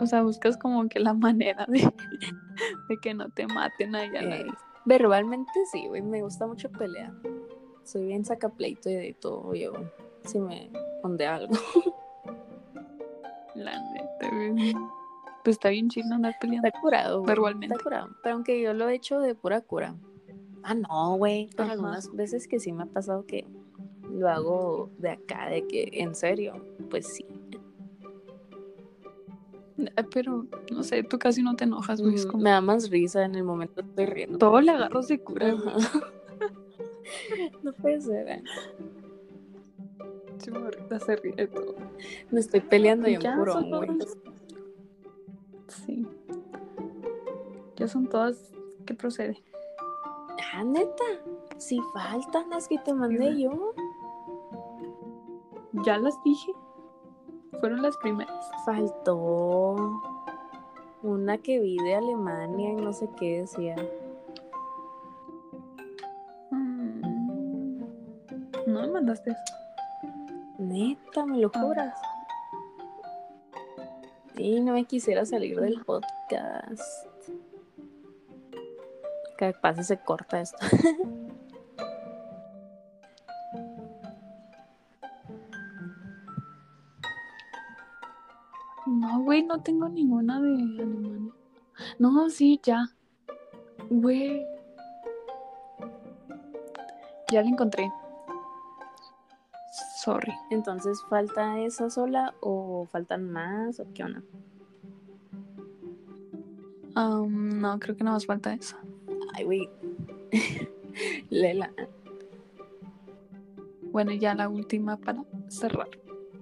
O 0.00 0.06
sea, 0.06 0.22
buscas 0.22 0.56
como 0.56 0.88
que 0.88 1.00
la 1.00 1.12
manera 1.12 1.66
de, 1.68 1.80
de 2.88 2.96
que 3.02 3.12
no 3.12 3.28
te 3.28 3.46
maten 3.46 3.94
ahí 3.94 4.16
a 4.16 4.22
la. 4.22 4.58
Verbalmente 4.86 5.52
sí, 5.70 5.86
güey, 5.86 6.02
me 6.02 6.22
gusta 6.22 6.46
mucho 6.46 6.70
pelear. 6.70 7.12
Soy 7.84 8.06
bien 8.06 8.24
sacapleito 8.24 8.88
y 8.88 8.94
de 8.94 9.14
todo, 9.14 9.54
yo, 9.54 9.72
si 10.24 10.38
me 10.38 10.70
onde 11.02 11.26
algo. 11.26 11.54
Pues 15.44 15.56
está 15.56 15.68
bien 15.68 15.90
chido 15.90 16.14
andar 16.14 16.36
peleando. 16.40 16.68
Está 16.68 16.80
curado, 16.80 17.20
güey. 17.20 17.28
Verbalmente. 17.28 17.74
Está 17.74 17.84
curado. 17.84 18.08
Pero 18.22 18.34
aunque 18.34 18.62
yo 18.62 18.72
lo 18.72 18.88
he 18.88 18.94
hecho 18.94 19.20
de 19.20 19.34
pura 19.34 19.60
cura. 19.60 19.94
Ah, 20.62 20.74
no, 20.74 21.16
güey. 21.16 21.50
Pero 21.54 21.70
algunas 21.70 22.14
veces 22.14 22.48
que 22.48 22.58
sí 22.58 22.72
me 22.72 22.84
ha 22.84 22.86
pasado 22.86 23.26
que 23.26 23.46
lo 24.10 24.28
hago 24.28 24.90
de 24.98 25.10
acá, 25.10 25.48
de 25.48 25.66
que 25.66 25.88
en 25.92 26.14
serio, 26.14 26.64
pues 26.88 27.06
sí. 27.06 27.26
Pero, 30.12 30.46
no 30.72 30.82
sé, 30.82 31.02
tú 31.02 31.18
casi 31.18 31.42
no 31.42 31.56
te 31.56 31.64
enojas, 31.64 32.00
güey. 32.00 32.14
Mm, 32.14 32.28
como, 32.28 32.42
Me 32.42 32.50
da 32.50 32.60
más 32.60 32.90
risa 32.90 33.24
en 33.24 33.34
el 33.34 33.44
momento 33.44 33.82
que 33.82 33.88
estoy 33.88 34.06
riendo. 34.06 34.38
todo 34.38 34.60
le 34.60 34.70
agarras 34.70 35.08
de 35.08 35.20
cura, 35.20 35.54
no 37.62 37.72
puede 37.74 38.00
ser. 38.00 38.28
¿eh? 38.28 38.42
Se 40.38 41.16
ríe 41.16 41.34
de 41.34 41.46
todo. 41.48 41.74
Me 42.30 42.40
estoy 42.40 42.60
peleando 42.60 43.08
y 43.08 43.16
son 43.16 43.70
güey. 43.70 43.90
Sí. 45.74 46.06
Ya 47.76 47.88
son 47.88 48.06
todas 48.08 48.52
que 48.86 48.94
procede. 48.94 49.42
Ah, 50.54 50.62
neta. 50.64 51.04
Si 51.58 51.80
faltan 51.92 52.50
las 52.50 52.68
que 52.68 52.78
te 52.78 52.92
mandé 52.94 53.40
yo. 53.40 53.72
Ya 55.84 55.98
las 55.98 56.14
dije. 56.22 56.52
Fueron 57.60 57.82
las 57.82 57.96
primeras. 57.98 58.50
Faltó 58.64 60.00
una 61.02 61.38
que 61.38 61.60
vi 61.60 61.76
de 61.78 61.94
Alemania 61.96 62.70
y 62.72 62.76
no 62.76 62.92
sé 62.92 63.08
qué 63.16 63.40
decía. 63.40 63.76
Mm. 66.50 67.78
No 68.66 68.80
me 68.82 68.88
mandaste 68.88 69.30
eso. 69.30 69.54
Neta, 70.58 71.26
me 71.26 71.38
lo 71.38 71.50
Ah. 71.54 71.60
juras. 71.60 71.98
Sí, 74.36 74.60
no 74.60 74.72
me 74.72 74.84
quisiera 74.84 75.24
salir 75.24 75.60
del 75.60 75.84
podcast. 75.84 77.06
Capaz 79.38 79.76
si 79.76 79.84
se 79.84 79.96
corta 79.98 80.40
esto. 80.40 80.58
No, 88.86 89.22
güey, 89.22 89.42
no 89.42 89.60
tengo 89.62 89.88
ninguna 89.88 90.40
de 90.40 90.48
Alemania. 90.48 91.32
No, 91.98 92.28
sí, 92.28 92.60
ya. 92.62 92.84
Güey. 93.88 94.44
Ya 97.30 97.42
la 97.42 97.48
encontré. 97.48 97.90
Sorry. 100.04 100.34
Entonces, 100.50 101.02
¿falta 101.08 101.60
esa 101.60 101.88
sola 101.88 102.34
o 102.40 102.86
faltan 102.92 103.32
más 103.32 103.80
o 103.80 103.86
qué 103.94 104.04
onda? 104.04 104.22
Am, 106.94 107.58
no, 107.58 107.78
creo 107.80 107.96
que 107.96 108.04
no 108.04 108.12
más 108.12 108.26
falta 108.26 108.52
esa. 108.52 108.78
Ay, 109.32 109.44
güey. 109.44 109.70
Lela. 111.30 111.72
Bueno, 113.92 114.12
ya 114.12 114.34
la 114.34 114.50
última 114.50 114.98
para 114.98 115.24
cerrar. 115.48 115.88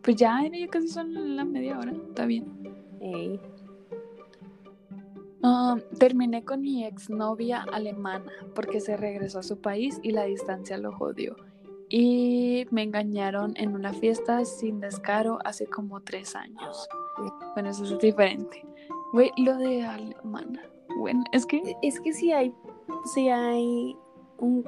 Pues 0.03 0.17
ya, 0.17 0.43
ya 0.43 0.67
casi 0.67 0.89
son 0.89 1.37
la 1.37 1.45
media 1.45 1.79
hora. 1.79 1.93
Está 1.93 2.27
bien. 2.27 2.47
Ey. 3.01 3.41
Ah, 5.45 5.77
terminé 6.01 6.45
con 6.45 6.63
mi 6.63 6.85
exnovia 6.85 7.63
alemana 7.73 8.33
porque 8.57 8.81
se 8.81 8.97
regresó 8.97 9.39
a 9.39 9.45
su 9.45 9.61
país 9.61 10.01
y 10.03 10.11
la 10.11 10.25
distancia 10.25 10.79
lo 10.79 10.91
jodió. 10.91 11.37
Y 11.95 12.67
me 12.71 12.85
engañaron 12.85 13.53
en 13.59 13.75
una 13.75 13.93
fiesta 13.93 14.43
sin 14.47 14.81
descaro 14.81 15.39
hace 15.45 15.67
como 15.67 16.01
tres 16.01 16.35
años. 16.35 16.89
Bueno, 17.53 17.69
eso 17.69 17.85
es 17.85 17.99
diferente. 17.99 18.65
Güey, 19.13 19.31
lo 19.37 19.59
de 19.59 19.85
alemana. 19.85 20.63
Bueno, 20.99 21.23
es 21.33 21.45
que 21.45 21.77
Es 21.83 22.01
que 22.01 22.15
si 22.15 22.33
hay, 22.33 22.55
si 23.13 23.29
hay 23.29 23.95
un 24.39 24.65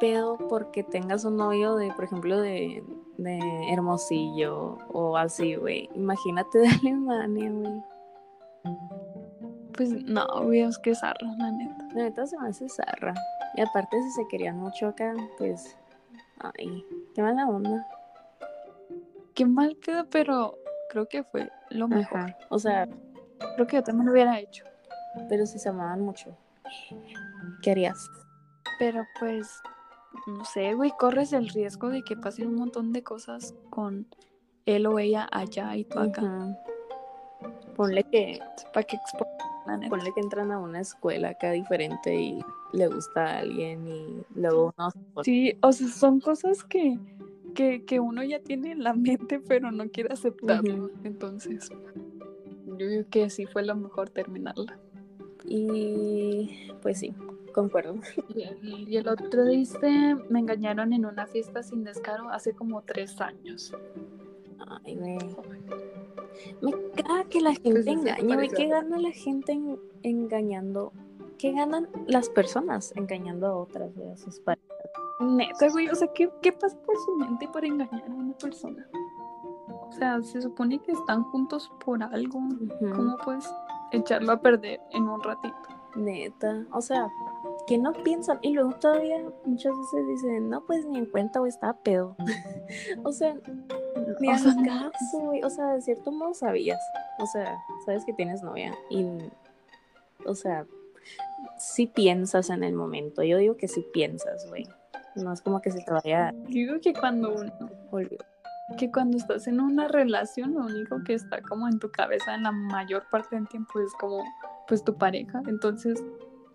pedo 0.00 0.36
porque 0.48 0.82
tengas 0.82 1.24
un 1.24 1.36
novio 1.36 1.76
de, 1.76 1.92
por 1.92 2.06
ejemplo, 2.06 2.40
de, 2.40 2.82
de 3.18 3.38
Hermosillo 3.72 4.78
o 4.92 5.16
así, 5.16 5.54
güey. 5.54 5.88
Imagínate 5.94 6.58
de 6.58 6.68
Alemania, 6.82 7.52
güey. 7.52 7.82
Pues 9.76 9.90
no, 9.92 10.26
güey, 10.42 10.62
es 10.62 10.76
que 10.80 10.92
zarra, 10.96 11.36
la 11.38 11.52
neta. 11.52 11.88
La 11.94 12.02
neta 12.02 12.26
se 12.26 12.36
me 12.40 12.48
hace 12.48 12.68
zarra. 12.68 13.14
Y 13.54 13.60
aparte, 13.60 14.02
si 14.02 14.10
se 14.10 14.26
querían 14.28 14.58
mucho 14.58 14.88
acá, 14.88 15.14
pues. 15.38 15.76
Ay, 16.42 16.84
qué 17.14 17.22
mala 17.22 17.46
onda. 17.46 17.86
Qué 19.34 19.46
mal 19.46 19.76
queda, 19.78 20.04
pero 20.10 20.58
creo 20.90 21.08
que 21.08 21.24
fue 21.24 21.50
lo 21.70 21.88
mejor. 21.88 22.18
Ajá. 22.20 22.36
O 22.50 22.58
sea, 22.58 22.86
Creo 23.54 23.66
que 23.66 23.76
yo 23.76 23.82
también 23.82 24.06
lo 24.06 24.12
hubiera 24.12 24.38
hecho. 24.38 24.64
pero 25.28 25.46
si 25.46 25.58
se 25.58 25.68
amaban 25.68 26.00
mucho, 26.00 26.36
¿qué 27.62 27.72
harías? 27.72 28.08
Pero 28.78 29.04
pues, 29.18 29.60
no 30.26 30.44
sé, 30.44 30.74
güey, 30.74 30.92
corres 30.98 31.32
el 31.32 31.48
riesgo 31.48 31.90
de 31.90 32.02
que 32.02 32.16
pasen 32.16 32.48
un 32.48 32.56
montón 32.56 32.92
de 32.92 33.02
cosas 33.02 33.54
con 33.70 34.06
él 34.64 34.86
o 34.86 34.98
ella 34.98 35.28
allá 35.30 35.76
y 35.76 35.84
tú 35.84 35.98
acá. 35.98 36.56
Ponle 37.76 38.04
que, 38.04 38.40
Para 38.72 38.84
que 38.84 38.96
expongan, 38.96 39.88
ponle 39.88 40.12
que 40.14 40.20
entran 40.20 40.52
a 40.52 40.58
una 40.58 40.80
escuela 40.80 41.30
acá 41.30 41.50
diferente 41.50 42.14
y 42.14 42.44
le 42.72 42.88
gusta 42.88 43.24
a 43.26 43.38
alguien 43.40 43.86
y 43.86 44.22
luego 44.34 44.74
no. 44.78 44.90
Sí, 45.22 45.56
o 45.62 45.72
sea, 45.72 45.88
son 45.88 46.20
cosas 46.20 46.64
que, 46.64 46.98
que, 47.54 47.84
que 47.84 48.00
uno 48.00 48.22
ya 48.24 48.40
tiene 48.40 48.72
en 48.72 48.82
la 48.82 48.92
mente, 48.94 49.40
pero 49.40 49.70
no 49.70 49.88
quiere 49.90 50.12
aceptarlo. 50.12 50.90
Entonces, 51.04 51.70
yo 52.78 52.86
digo 52.88 53.04
que 53.10 53.28
sí 53.30 53.46
fue 53.46 53.64
lo 53.64 53.74
mejor 53.76 54.08
terminarla. 54.10 54.78
Y 55.44 56.70
pues 56.82 56.98
sí, 57.00 57.12
concuerdo. 57.52 57.96
Y 58.64 58.96
el, 58.96 59.08
otro 59.08 59.44
dice, 59.44 60.16
me 60.30 60.38
engañaron 60.40 60.92
en 60.92 61.04
una 61.04 61.26
fiesta 61.26 61.62
sin 61.62 61.84
descaro 61.84 62.28
hace 62.30 62.52
como 62.54 62.82
tres 62.82 63.20
años. 63.20 63.74
Ay, 64.84 64.94
güey. 64.96 65.18
Me 66.62 66.72
caga 66.94 67.24
que 67.24 67.40
la 67.40 67.52
gente 67.52 67.70
Pues 67.72 67.86
engañe, 67.86 68.22
güey. 68.22 68.36
parece 68.36 68.56
¿Qué 68.56 68.68
raro. 68.70 68.82
gana 68.88 68.98
la 69.00 69.10
gente 69.10 69.52
en- 69.52 69.78
engañando? 70.02 70.92
¿Qué 71.42 71.50
ganan 71.50 71.88
las 72.06 72.28
personas 72.28 72.92
engañando 72.94 73.48
a 73.48 73.56
otras, 73.56 73.90
a 73.98 74.16
sus 74.16 74.38
parejas? 74.38 74.70
Neta, 75.18 75.70
güey, 75.70 75.88
o 75.88 75.94
sea, 75.96 76.06
¿qué, 76.14 76.30
¿qué 76.40 76.52
pasa 76.52 76.80
por 76.86 76.96
su 76.98 77.16
mente 77.16 77.48
para 77.48 77.66
engañar 77.66 78.04
a 78.08 78.14
una 78.14 78.32
persona? 78.38 78.88
O 79.88 79.90
sea, 79.90 80.22
se 80.22 80.40
supone 80.40 80.78
que 80.78 80.92
están 80.92 81.24
juntos 81.24 81.68
por 81.84 82.00
algo. 82.00 82.38
¿Cómo 82.94 83.16
puedes 83.24 83.52
echarlo 83.90 84.30
a 84.30 84.40
perder 84.40 84.80
en 84.92 85.08
un 85.08 85.20
ratito? 85.20 85.56
Neta, 85.96 86.64
o 86.70 86.80
sea, 86.80 87.10
que 87.66 87.76
no 87.76 87.92
piensan. 87.92 88.38
Y 88.42 88.52
luego 88.52 88.74
todavía 88.74 89.28
muchas 89.44 89.72
veces 89.76 90.06
dicen, 90.06 90.48
no, 90.48 90.64
pues 90.64 90.86
ni 90.86 90.98
en 90.98 91.06
cuenta, 91.06 91.40
güey, 91.40 91.50
estaba 91.50 91.72
pedo. 91.72 92.14
o 93.02 93.10
sea, 93.10 93.34
ni 94.20 94.28
O 94.28 94.38
sea, 94.38 94.54
caso, 94.64 95.18
güey. 95.18 95.42
O 95.42 95.50
sea, 95.50 95.72
de 95.74 95.82
cierto 95.82 96.12
modo 96.12 96.34
sabías. 96.34 96.78
O 97.18 97.26
sea, 97.26 97.58
sabes 97.84 98.04
que 98.04 98.12
tienes 98.12 98.44
novia. 98.44 98.72
Y, 98.90 99.04
o 100.24 100.36
sea, 100.36 100.66
sí 101.62 101.86
piensas 101.86 102.50
en 102.50 102.64
el 102.64 102.74
momento. 102.74 103.22
Yo 103.22 103.38
digo 103.38 103.56
que 103.56 103.68
sí 103.68 103.86
piensas, 103.92 104.46
güey. 104.48 104.66
No 105.14 105.32
es 105.32 105.42
como 105.42 105.60
que 105.60 105.70
se 105.70 105.82
te 105.84 105.92
vaya 105.92 106.32
Digo 106.48 106.80
que 106.80 106.94
cuando 106.94 107.34
uno, 107.34 107.52
que 108.78 108.90
cuando 108.90 109.16
estás 109.16 109.46
en 109.46 109.60
una 109.60 109.86
relación, 109.88 110.54
lo 110.54 110.60
único 110.60 111.02
que 111.04 111.14
está 111.14 111.42
como 111.42 111.68
en 111.68 111.78
tu 111.78 111.90
cabeza 111.90 112.34
en 112.34 112.44
la 112.44 112.52
mayor 112.52 113.04
parte 113.10 113.36
del 113.36 113.46
tiempo 113.48 113.80
es 113.80 113.92
como, 114.00 114.24
pues 114.66 114.82
tu 114.82 114.96
pareja. 114.96 115.42
Entonces, 115.46 116.02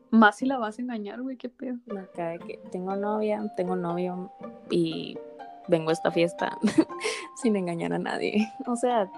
más 0.09 0.37
si 0.37 0.45
la 0.45 0.57
vas 0.57 0.79
a 0.79 0.81
engañar, 0.81 1.21
güey, 1.21 1.37
qué 1.37 1.49
pedo. 1.49 1.77
Acá 1.97 2.29
de 2.29 2.39
que 2.39 2.59
tengo 2.71 2.95
novia, 2.95 3.41
tengo 3.55 3.75
novio 3.75 4.31
y 4.69 5.17
vengo 5.67 5.89
a 5.89 5.93
esta 5.93 6.11
fiesta 6.11 6.57
sin 7.41 7.55
engañar 7.55 7.93
a 7.93 7.99
nadie. 7.99 8.51
O 8.65 8.75
sea, 8.75 9.09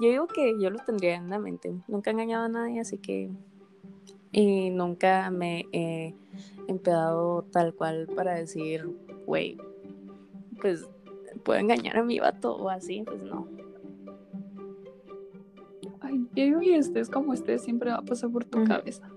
yo 0.00 0.08
digo 0.08 0.26
que 0.26 0.54
yo 0.60 0.70
lo 0.70 0.78
tendría 0.80 1.16
en 1.16 1.30
la 1.30 1.38
mente. 1.38 1.74
Nunca 1.86 2.10
he 2.10 2.12
engañado 2.14 2.44
a 2.44 2.48
nadie, 2.48 2.80
así 2.80 2.98
que. 2.98 3.30
Y 4.36 4.68
nunca 4.68 5.30
me 5.30 5.64
he 5.72 6.14
empezado 6.68 7.42
tal 7.50 7.72
cual 7.74 8.06
para 8.14 8.34
decir, 8.34 8.86
güey, 9.24 9.56
pues 10.60 10.86
puedo 11.42 11.58
engañar 11.58 11.96
a 11.96 12.04
mi 12.04 12.18
vato 12.18 12.54
o 12.54 12.68
así, 12.68 13.02
pues 13.02 13.22
no. 13.22 13.48
Ay, 16.00 16.26
que 16.34 16.76
estés 16.76 17.08
como 17.08 17.32
estés, 17.32 17.62
siempre 17.62 17.90
va 17.90 17.96
a 17.96 18.02
pasar 18.02 18.30
por 18.30 18.44
tu 18.44 18.62
cabeza. 18.64 19.08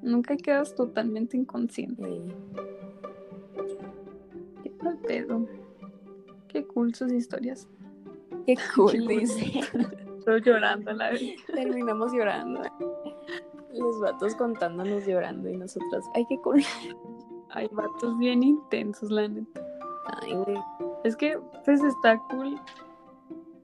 Nunca 0.00 0.38
quedas 0.38 0.74
totalmente 0.74 1.36
inconsciente. 1.36 2.08
Y- 2.08 2.32
Qué 4.62 4.72
mal 4.82 4.98
pedo. 5.06 5.46
Qué 6.48 6.64
cool 6.66 6.94
sus 6.94 7.12
historias. 7.12 7.68
Qué 8.46 8.54
cool, 8.74 9.06
dice. 9.06 9.60
Estoy 10.18 10.40
llorando 10.40 10.90
la 10.92 11.10
verdad. 11.10 11.26
Terminamos 11.52 12.12
llorando. 12.14 12.62
Los 13.74 14.00
vatos 14.00 14.34
contándonos 14.36 15.06
llorando 15.06 15.48
y 15.50 15.56
nosotras, 15.56 16.04
ay, 16.14 16.24
qué 16.28 16.38
cool. 16.40 16.62
Hay 17.50 17.68
vatos 17.72 18.18
bien 18.18 18.42
intensos, 18.42 19.10
la 19.10 19.28
neta. 19.28 19.64
Ay, 20.22 20.34
güey. 20.34 20.58
Es 21.04 21.16
que, 21.16 21.38
pues 21.64 21.82
está 21.82 22.18
cool 22.30 22.60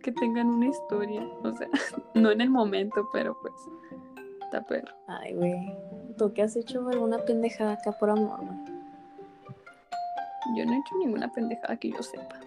que 0.02 0.12
tengan 0.12 0.48
una 0.48 0.68
historia. 0.68 1.26
O 1.42 1.52
sea, 1.52 1.68
no 2.14 2.30
en 2.30 2.40
el 2.40 2.50
momento, 2.50 3.08
pero 3.12 3.36
pues 3.40 3.54
está 4.42 4.62
perro. 4.62 4.94
Ay, 5.06 5.34
güey. 5.34 5.76
¿Tú 6.16 6.32
qué 6.32 6.42
has 6.42 6.56
hecho 6.56 6.86
alguna 6.88 7.18
pendejada 7.18 7.72
acá 7.72 7.92
por 7.92 8.10
amor, 8.10 8.40
güey? 8.40 8.80
Yo 10.56 10.64
no 10.64 10.72
he 10.72 10.78
hecho 10.78 10.96
ninguna 10.98 11.32
pendejada 11.32 11.76
que 11.76 11.90
yo 11.90 12.02
sepa. 12.02 12.40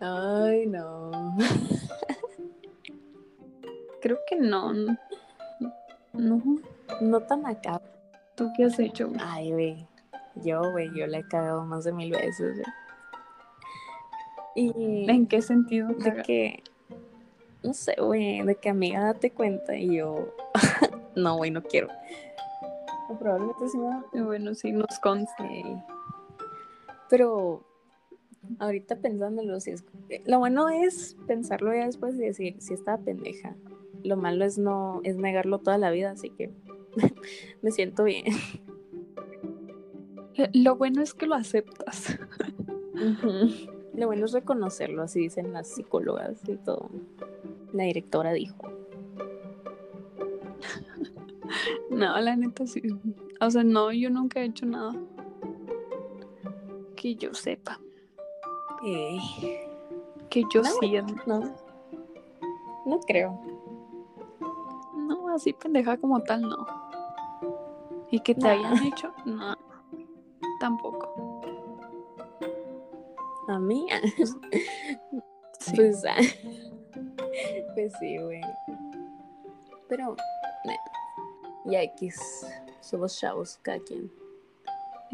Ay, 0.00 0.66
no. 0.66 1.36
Creo 4.00 4.18
que 4.28 4.36
no. 4.36 4.72
No. 6.14 6.42
No. 7.00 7.20
Tan 7.20 7.46
acá. 7.46 7.80
¿Tú 8.34 8.50
qué 8.56 8.64
has 8.64 8.78
hecho? 8.78 9.08
güey? 9.08 9.20
Ay, 9.22 9.52
güey. 9.52 9.88
Yo, 10.36 10.70
güey, 10.72 10.90
yo 10.94 11.06
la 11.06 11.18
he 11.18 11.28
cagado 11.28 11.64
más 11.64 11.84
de 11.84 11.92
mil 11.92 12.10
veces, 12.10 12.54
güey. 12.54 12.66
Y 14.54 15.10
¿En 15.10 15.26
qué 15.26 15.40
sentido? 15.40 15.88
de 15.88 15.96
caga? 15.96 16.22
que, 16.22 16.62
no 17.62 17.72
sé, 17.72 17.94
güey, 17.98 18.42
de 18.42 18.54
que 18.56 18.68
amiga 18.68 19.02
date 19.04 19.30
cuenta 19.30 19.76
y 19.76 19.96
yo, 19.96 20.34
no, 21.16 21.36
güey, 21.36 21.50
no 21.50 21.62
quiero. 21.62 21.88
O 23.08 23.18
probablemente 23.18 23.68
sí 23.68 23.78
me 23.78 24.22
Bueno, 24.22 24.54
sí, 24.54 24.72
nos 24.72 24.98
consta. 25.00 25.48
Sí. 25.48 25.64
Pero 27.08 27.64
ahorita 28.58 28.96
pensándolo, 28.96 29.60
si 29.60 29.70
es, 29.70 29.84
lo 30.26 30.38
bueno 30.38 30.68
es 30.68 31.16
pensarlo 31.26 31.74
ya 31.74 31.86
después 31.86 32.14
y 32.16 32.18
decir, 32.18 32.56
si 32.60 32.74
estaba 32.74 32.98
pendeja. 32.98 33.54
Lo 34.02 34.16
malo 34.16 34.44
es 34.44 34.58
no, 34.58 35.00
es 35.04 35.16
negarlo 35.16 35.58
toda 35.58 35.78
la 35.78 35.90
vida, 35.90 36.10
así 36.10 36.30
que 36.30 36.50
me 37.62 37.70
siento 37.70 38.04
bien. 38.04 38.24
Lo 40.54 40.76
bueno 40.76 41.02
es 41.02 41.14
que 41.14 41.26
lo 41.26 41.34
aceptas. 41.34 42.18
Lo 43.94 44.06
bueno 44.06 44.24
es 44.24 44.32
reconocerlo, 44.32 45.02
así 45.02 45.20
dicen 45.20 45.52
las 45.52 45.68
psicólogas 45.68 46.40
y 46.48 46.56
todo. 46.56 46.88
La 47.72 47.84
directora 47.84 48.32
dijo. 48.32 48.56
No, 51.90 52.18
la 52.18 52.34
neta 52.36 52.66
sí. 52.66 52.80
O 53.40 53.50
sea, 53.50 53.62
no, 53.62 53.92
yo 53.92 54.08
nunca 54.08 54.40
he 54.40 54.44
hecho 54.46 54.64
nada. 54.64 54.94
Que 56.96 57.14
yo 57.16 57.34
sepa. 57.34 57.78
Eh, 58.86 59.18
Que 60.30 60.42
yo 60.52 60.62
No, 60.62 60.70
sienta. 60.80 61.22
no, 61.26 61.54
no 62.86 62.98
creo. 63.00 63.38
No, 64.96 65.28
así 65.28 65.52
pendeja 65.52 65.98
como 65.98 66.20
tal, 66.22 66.40
no. 66.42 66.66
Y 68.12 68.20
que 68.20 68.34
te 68.34 68.42
Nah. 68.42 68.50
hayan 68.52 68.82
hecho, 68.86 69.12
no. 69.24 69.56
Tampoco. 70.60 71.40
A 73.48 73.58
mí, 73.58 73.86
Sí. 75.58 75.72
pues, 75.74 76.04
ah, 76.04 76.16
pues 77.74 77.92
sí, 77.98 78.18
güey. 78.18 78.40
Pero, 79.88 80.16
nah, 80.64 80.74
ya 81.66 81.82
X, 81.82 82.46
somos 82.80 83.18
chavos, 83.18 83.58
cada 83.62 83.78
quien. 83.80 84.10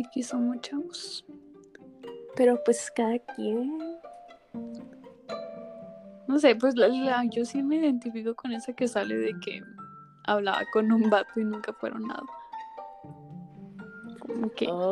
Aquí 0.04 0.22
somos 0.22 0.60
chavos. 0.60 1.24
Pero 2.36 2.62
pues 2.64 2.90
cada 2.94 3.18
quien. 3.18 3.78
No 6.28 6.38
sé, 6.38 6.54
pues 6.56 6.76
la, 6.76 6.88
la- 6.88 7.24
yo 7.24 7.44
sí 7.44 7.62
me 7.62 7.76
identifico 7.76 8.34
con 8.34 8.52
esa 8.52 8.72
que 8.74 8.86
sale 8.86 9.16
de 9.16 9.34
que 9.40 9.60
hablaba 10.24 10.60
con 10.72 10.92
un 10.92 11.08
vato 11.10 11.40
y 11.40 11.44
nunca 11.44 11.72
fueron 11.72 12.06
nada. 12.06 12.22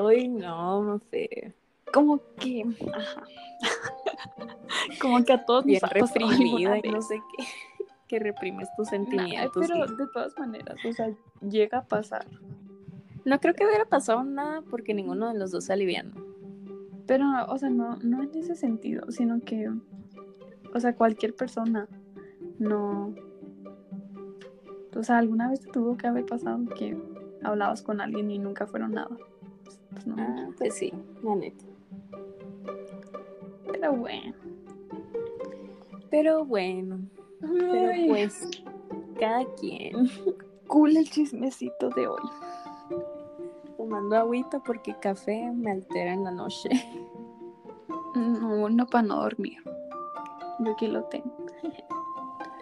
Ay, 0.09 0.29
no, 0.29 0.83
no 0.83 0.99
sé. 1.11 1.55
como 1.93 2.21
que, 2.39 2.65
ajá. 2.93 3.23
como 5.01 5.25
que 5.25 5.33
a 5.33 5.45
todos 5.45 5.65
Bien 5.65 5.81
nos 5.83 5.91
ha 5.91 5.95
reprimida 5.95 6.79
y 6.83 6.91
no 6.91 7.03
sé 7.03 7.21
qué. 7.37 7.45
Que 8.09 8.21
reprimes 8.21 8.69
tus 8.77 8.87
Nah, 8.87 8.91
sentimientos. 8.93 9.67
pero 9.67 9.85
y- 9.85 9.97
de 9.97 10.07
todas 10.13 10.39
maneras, 10.39 10.77
o 10.89 10.93
sea, 10.93 11.11
llega 11.41 11.79
a 11.79 11.85
pasar. 11.85 12.25
No 13.25 13.41
creo 13.41 13.53
que 13.55 13.67
hubiera 13.67 13.85
pasado 13.85 14.23
nada 14.23 14.63
porque 14.71 14.95
ninguno 14.95 15.27
de 15.33 15.37
los 15.37 15.51
dos 15.51 15.65
se 15.65 15.73
alivianó. 15.73 16.15
Pero, 17.09 17.25
o 17.49 17.59
sea, 17.59 17.69
no, 17.69 17.97
no 18.05 18.23
en 18.23 18.31
ese 18.37 18.55
sentido, 18.55 19.11
sino 19.11 19.41
que, 19.41 19.69
o 20.73 20.79
sea, 20.79 20.95
cualquier 20.95 21.35
persona 21.35 21.89
no, 22.61 23.13
O 24.95 25.03
sea, 25.03 25.19
¿alguna 25.19 25.51
vez 25.51 25.61
te 25.61 25.71
tuvo 25.73 25.97
que 25.97 26.07
haber 26.07 26.27
pasado 26.27 26.61
que 26.79 26.97
hablabas 27.43 27.83
con 27.83 28.01
alguien 28.01 28.31
y 28.31 28.39
nunca 28.39 28.67
fueron 28.67 28.93
nada? 28.93 29.17
Pues 29.91 30.07
no. 30.07 30.17
Ah, 30.19 30.49
pues 30.59 30.75
sí, 30.75 30.93
la 31.23 31.35
neta. 31.35 31.65
Pero 33.73 33.93
bueno. 33.93 34.35
Pero 36.11 36.45
bueno, 36.45 37.01
pero 37.41 37.91
Ay, 37.91 38.09
pues 38.09 38.49
cada 39.19 39.45
quien 39.57 40.09
cool 40.67 40.97
el 40.97 41.11
chismecito 41.11 41.91
de 41.91 42.07
hoy. 42.07 42.23
tomando 43.77 44.17
agüita 44.17 44.61
porque 44.61 44.95
café 44.99 45.51
me 45.53 45.71
altera 45.73 46.13
en 46.13 46.25
la 46.25 46.31
noche. 46.31 46.69
No, 48.15 48.69
no 48.71 48.87
para 48.87 49.07
no 49.07 49.17
dormir. 49.17 49.59
Yo 50.61 50.73
aquí 50.73 50.87
lo 50.87 51.05
tengo. 51.05 51.31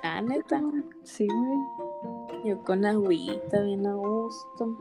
Ah, 0.02 0.20
neta. 0.20 0.60
Sí, 1.02 1.26
güey. 1.26 1.58
Yo 2.44 2.62
con 2.62 2.84
agüita, 2.84 3.62
bien 3.62 3.86
a 3.86 3.94
gusto. 3.94 4.78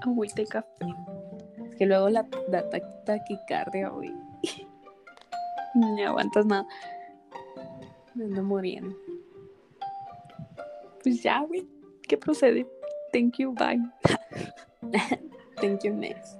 Agüita 0.00 0.42
y 0.42 0.46
café. 0.46 0.86
Es 1.68 1.76
que 1.76 1.86
luego 1.86 2.08
la, 2.08 2.26
la 2.48 2.68
ta- 2.70 3.04
taquicardia, 3.04 3.88
güey. 3.90 4.12
No 5.74 6.06
aguantas 6.06 6.44
nada. 6.44 6.66
Me 8.14 8.24
ando 8.26 8.42
muriendo. 8.42 8.94
Pues 11.02 11.22
ya, 11.22 11.40
güey. 11.48 11.66
¿Qué 12.06 12.18
procede? 12.18 12.66
Thank 13.10 13.38
you, 13.38 13.52
bye. 13.54 13.80
Thank 15.62 15.82
you, 15.84 15.94
next. 15.94 16.36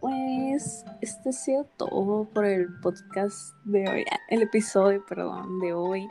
Pues 0.00 0.84
este 1.00 1.30
ha 1.30 1.32
sido 1.32 1.64
todo 1.78 2.24
por 2.28 2.44
el 2.44 2.68
podcast 2.82 3.54
de 3.64 3.88
hoy, 3.88 4.04
ah, 4.10 4.18
el 4.28 4.42
episodio, 4.42 5.02
perdón, 5.06 5.58
de 5.60 5.72
hoy. 5.72 6.06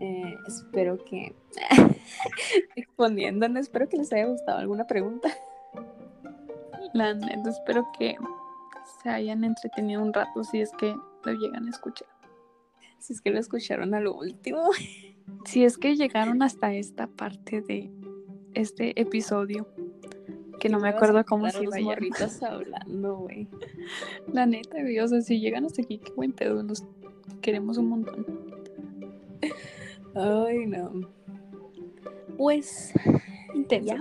Eh, 0.00 0.36
espero 0.46 0.96
que, 1.04 1.34
exponiéndonos, 2.76 3.62
espero 3.62 3.88
que 3.88 3.96
les 3.96 4.12
haya 4.12 4.26
gustado 4.26 4.58
alguna 4.58 4.86
pregunta. 4.86 5.28
La 6.94 7.14
neta, 7.14 7.50
espero 7.50 7.86
que 7.98 8.16
se 9.02 9.10
hayan 9.10 9.44
entretenido 9.44 10.02
un 10.02 10.12
rato 10.12 10.44
si 10.44 10.60
es 10.60 10.70
que 10.72 10.94
lo 11.24 11.32
llegan 11.32 11.66
a 11.66 11.70
escuchar. 11.70 12.08
Si 12.98 13.12
es 13.12 13.20
que 13.20 13.30
lo 13.30 13.38
escucharon 13.38 13.94
a 13.94 14.00
lo 14.00 14.14
último. 14.14 14.70
Si 15.44 15.64
es 15.64 15.78
que 15.78 15.96
llegaron 15.96 16.42
hasta 16.42 16.72
esta 16.72 17.06
parte 17.06 17.60
de 17.60 17.90
este 18.54 19.00
episodio, 19.00 19.68
que 20.58 20.68
no 20.68 20.80
me 20.80 20.88
acuerdo 20.88 21.24
cómo 21.24 21.48
se 21.50 21.62
iba 21.62 21.78
morritas 21.80 22.42
hablando, 22.42 23.18
güey. 23.18 23.48
La 24.32 24.46
neta, 24.46 24.80
güey, 24.80 24.98
o 24.98 25.08
sea, 25.08 25.20
si 25.20 25.40
llegan 25.40 25.64
hasta 25.64 25.82
aquí, 25.82 25.98
qué 25.98 26.12
buen 26.12 26.32
pedo, 26.32 26.62
los 26.62 26.84
queremos 27.40 27.78
un 27.78 27.88
montón. 27.88 28.26
Ay, 30.18 30.66
no. 30.66 31.08
Pues 32.36 32.92
Intenso. 33.54 33.94
ya, 33.94 34.00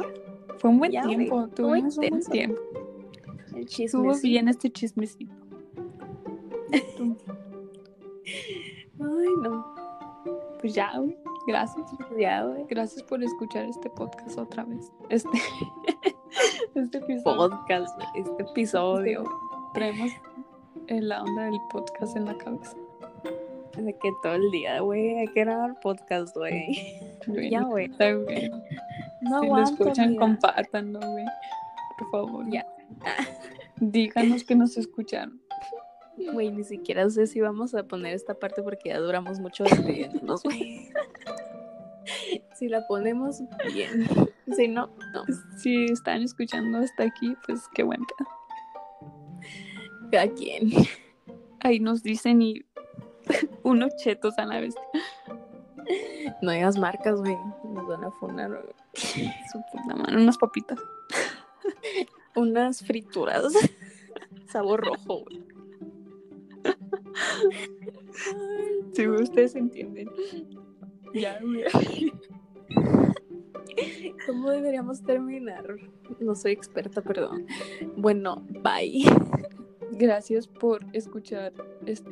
Fue 0.57 0.71
un 0.71 0.79
buen 0.79 0.91
Ya, 0.91 1.03
tiempo, 1.03 1.47
tuvimos 1.49 1.97
un 1.97 2.09
buen 2.09 2.23
tiempo. 2.23 2.59
el 3.55 3.67
Estuvo 3.67 4.13
bien 4.21 4.47
este 4.47 4.71
chismecito. 4.71 5.33
Ay, 8.99 9.27
no. 9.43 9.75
Pues 10.59 10.73
ya, 10.73 10.97
güey, 10.97 11.15
gracias. 11.45 11.85
Ya, 12.17 12.43
güey. 12.43 12.65
Gracias 12.67 13.03
por 13.03 13.23
escuchar 13.23 13.65
este 13.65 13.89
podcast 13.91 14.37
otra 14.39 14.63
vez. 14.63 14.91
Este, 15.09 15.29
este 16.75 16.97
episodio. 16.97 17.49
Podcast, 17.49 18.01
este 18.15 18.43
episodio. 18.43 19.23
Traemos 19.75 20.11
eh, 20.87 20.99
la 21.01 21.21
onda 21.21 21.43
del 21.43 21.59
podcast 21.69 22.17
en 22.17 22.25
la 22.25 22.35
cabeza. 22.37 22.75
De 23.87 23.93
que 23.93 24.11
todo 24.21 24.33
el 24.33 24.51
día, 24.51 24.81
güey, 24.81 25.17
hay 25.17 25.27
que 25.27 25.45
grabar 25.45 25.79
podcast, 25.79 26.35
güey. 26.35 26.99
Ya, 27.49 27.63
güey. 27.63 27.87
No 29.21 29.39
si 29.39 29.47
lo 29.47 29.63
escuchan, 29.63 30.17
compártanlo, 30.17 30.99
güey. 30.99 31.23
Por 31.97 32.11
favor. 32.11 32.45
Ya. 32.51 32.67
Díganos 33.77 34.43
que 34.43 34.55
nos 34.55 34.75
escucharon. 34.75 35.41
Güey, 36.33 36.51
ni 36.51 36.65
siquiera 36.65 37.09
sé 37.09 37.27
si 37.27 37.39
vamos 37.39 37.75
a 37.75 37.83
poner 37.83 38.13
esta 38.13 38.33
parte 38.33 38.61
porque 38.61 38.89
ya 38.89 38.99
duramos 38.99 39.39
mucho 39.39 39.63
despidiéndonos, 39.63 40.43
güey. 40.43 40.89
Si 42.55 42.67
la 42.67 42.85
ponemos 42.87 43.41
bien. 43.73 44.05
Si 44.53 44.67
no, 44.67 44.89
no. 45.13 45.23
Si 45.57 45.85
están 45.85 46.23
escuchando 46.23 46.79
hasta 46.79 47.03
aquí, 47.03 47.35
pues 47.45 47.61
qué 47.73 47.83
buen 47.83 48.01
pedo. 48.03 48.29
Cada 50.11 50.27
quien. 50.33 50.71
Ahí 51.59 51.79
nos 51.79 52.03
dicen 52.03 52.41
y 52.41 52.66
unos 53.63 53.95
chetos 53.97 54.37
a 54.37 54.45
la 54.45 54.59
vez. 54.59 54.75
No 56.41 56.51
digas 56.51 56.77
marcas, 56.77 57.19
güey. 57.19 57.37
Nos 57.63 57.87
van 57.87 58.03
a 58.03 58.11
funar, 58.11 58.49
güey. 58.49 58.75
Su 59.51 59.61
puta 59.71 59.95
madre, 59.95 60.17
unas 60.17 60.37
papitas. 60.37 60.79
Unas 62.35 62.81
frituras. 62.81 63.53
Sabor 64.47 64.85
rojo, 64.85 65.23
güey. 65.23 65.43
Si 68.93 69.07
ustedes 69.07 69.55
entienden. 69.55 70.09
Ya, 71.13 71.39
güey. 71.39 72.11
¿Cómo 74.25 74.49
deberíamos 74.49 75.03
terminar? 75.03 75.75
No 76.19 76.33
soy 76.33 76.53
experta, 76.53 77.01
perdón. 77.01 77.45
Bueno, 77.95 78.43
bye. 78.63 79.03
Gracias 79.91 80.47
por 80.47 80.83
escuchar 80.93 81.53
este 81.85 82.09